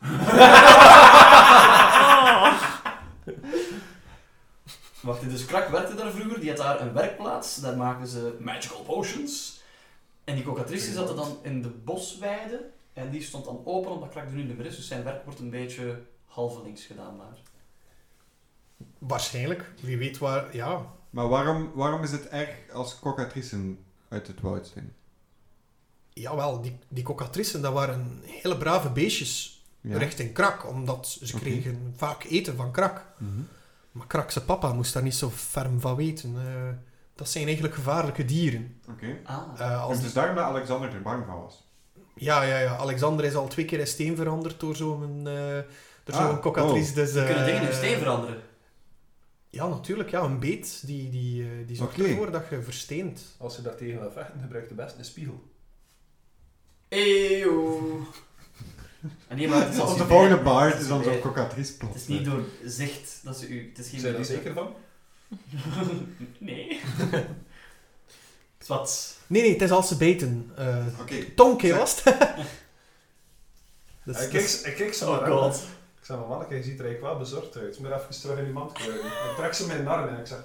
[5.00, 8.80] Wacht, dus Krak werkte daar vroeger, die had daar een werkplaats, daar maakten ze magical
[8.82, 9.62] potions.
[10.24, 14.08] En die kokatrice zat er dan in de bosweide, en die stond dan open omdat
[14.08, 17.38] Krak er nu niet meer is, dus zijn werk wordt een beetje halvelings gedaan daar.
[18.98, 19.72] Waarschijnlijk.
[19.82, 20.56] Wie weet waar...
[20.56, 23.78] Ja, Maar waarom, waarom is het erg als kokatrissen
[24.08, 24.94] uit het woud zijn?
[26.12, 29.98] jawel, die, die kokatrissen, dat waren hele brave beestjes Ja.
[29.98, 33.04] richting Krak, omdat ze kregen vaak eten van Krak.
[33.18, 33.30] Mhm.
[33.92, 36.34] Maar Krak zijn papa moest daar niet zo ferm van weten.
[36.36, 36.68] Eh,
[37.14, 38.80] dat zijn eigenlijk gevaarlijke dieren.
[38.90, 39.06] Oké.
[39.24, 39.36] Ah.
[39.58, 41.68] Eh, als Dus die- het is daarom dat Alexander er bang van was.
[42.14, 42.76] Ja, ja, ja.
[42.76, 45.58] Alexander is al twee keer in steen veranderd door zo'n eh
[46.04, 46.92] door Ah, zo'n kokatrice.
[46.94, 48.42] Dus, Die kunnen dingen in steen veranderen.
[49.50, 50.10] Ja, natuurlijk.
[50.10, 53.22] Ja, een beet die, die, eh, die zorgt ervoor dat je versteent.
[53.38, 55.42] Als je daartegen wil vechten, gebruik je best een spiegel.
[56.88, 58.06] Eeuw.
[59.28, 61.76] En nee, maar het is als de volgende bar het is is dan zo'n kokatrice
[61.76, 61.92] plot.
[61.92, 63.68] Het is niet door zicht dat ze u...
[63.68, 64.74] Het is geen Zijn er zeker van?
[66.38, 66.80] nee.
[68.58, 69.18] Zwat.
[69.26, 70.44] Nee, nee, het is als ze.
[70.56, 71.24] Eh Oké.
[71.34, 72.18] Tonke Zeg- was het.
[74.04, 75.62] Dus- ik, kijk, ik kijk zo Oh god.
[76.10, 77.78] Ik zeg, maar manneke, je ziet er eigenlijk wel bezorgd uit.
[77.78, 79.06] Moet even terug in je mand kruipen.
[79.06, 80.38] Ik trek ze mijn arm en ik zeg,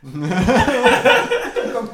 [1.74, 1.88] kom.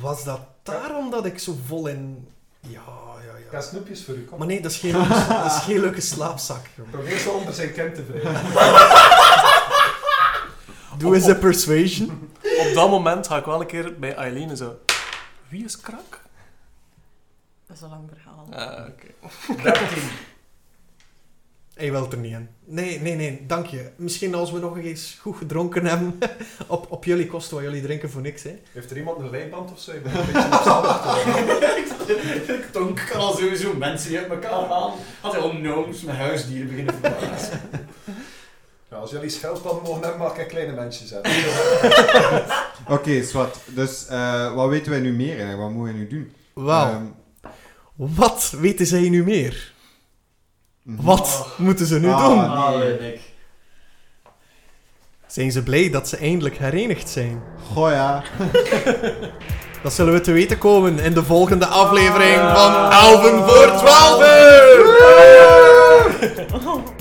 [0.00, 2.28] Was dat daarom dat ik zo vol in...
[2.60, 2.80] Ja,
[3.26, 3.50] ja, Ik ja.
[3.50, 4.38] heb snoepjes voor u, kom.
[4.38, 6.66] Maar nee, dat is geen leuke, dat is geen leuke slaapzak.
[6.90, 8.52] Probeer zo onder zijn kin te wrijven.
[10.98, 12.30] Doe eens een persuasion.
[12.58, 14.78] Op dat moment ga ik wel een keer bij Eileen en zo...
[15.48, 16.20] Wie is krak?
[17.66, 18.46] Dat is een lang verhaal.
[18.50, 19.62] Ah, oké.
[19.62, 20.32] 13.
[21.74, 22.48] Hij wil er niet in.
[22.64, 23.90] Nee, nee, nee, dank je.
[23.96, 26.18] Misschien als we nog eens goed gedronken hebben.
[26.66, 28.58] op, op jullie kosten, wat jullie drinken voor niks, hè.
[28.72, 29.90] Heeft er iemand een lijnband of zo?
[29.90, 31.00] Ik ben een beetje geworden.
[32.72, 34.92] Tonk kan al sowieso mensen die uit elkaar halen.
[35.20, 37.60] Had hij al gnomes met huisdieren beginnen verbazen.
[38.90, 41.32] Ja, als jullie schildpadden mogen hebben, mag ik kleine mensjes hebben.
[42.96, 43.56] Oké, zwart.
[43.66, 45.56] Dus eh, wat weten wij nu meer?
[45.56, 46.32] Wat moeten wij nu doen?
[46.52, 46.90] Wauw.
[46.90, 47.02] Ehm,
[47.94, 49.72] Wat weten zij nu meer?
[50.84, 51.02] Mhm.
[51.04, 52.36] Wat moeten ze nu Ah, doen?
[52.36, 52.46] nee.
[52.48, 53.20] Allee, Nick.
[55.26, 57.42] Zijn ze blij dat ze eindelijk herenigd zijn?
[57.72, 58.22] Goh ja.
[59.82, 62.54] Dat zullen we te weten komen in de volgende aflevering Ah.
[62.54, 64.96] van Alven voor 12 uur!
[66.64, 66.86] Oh.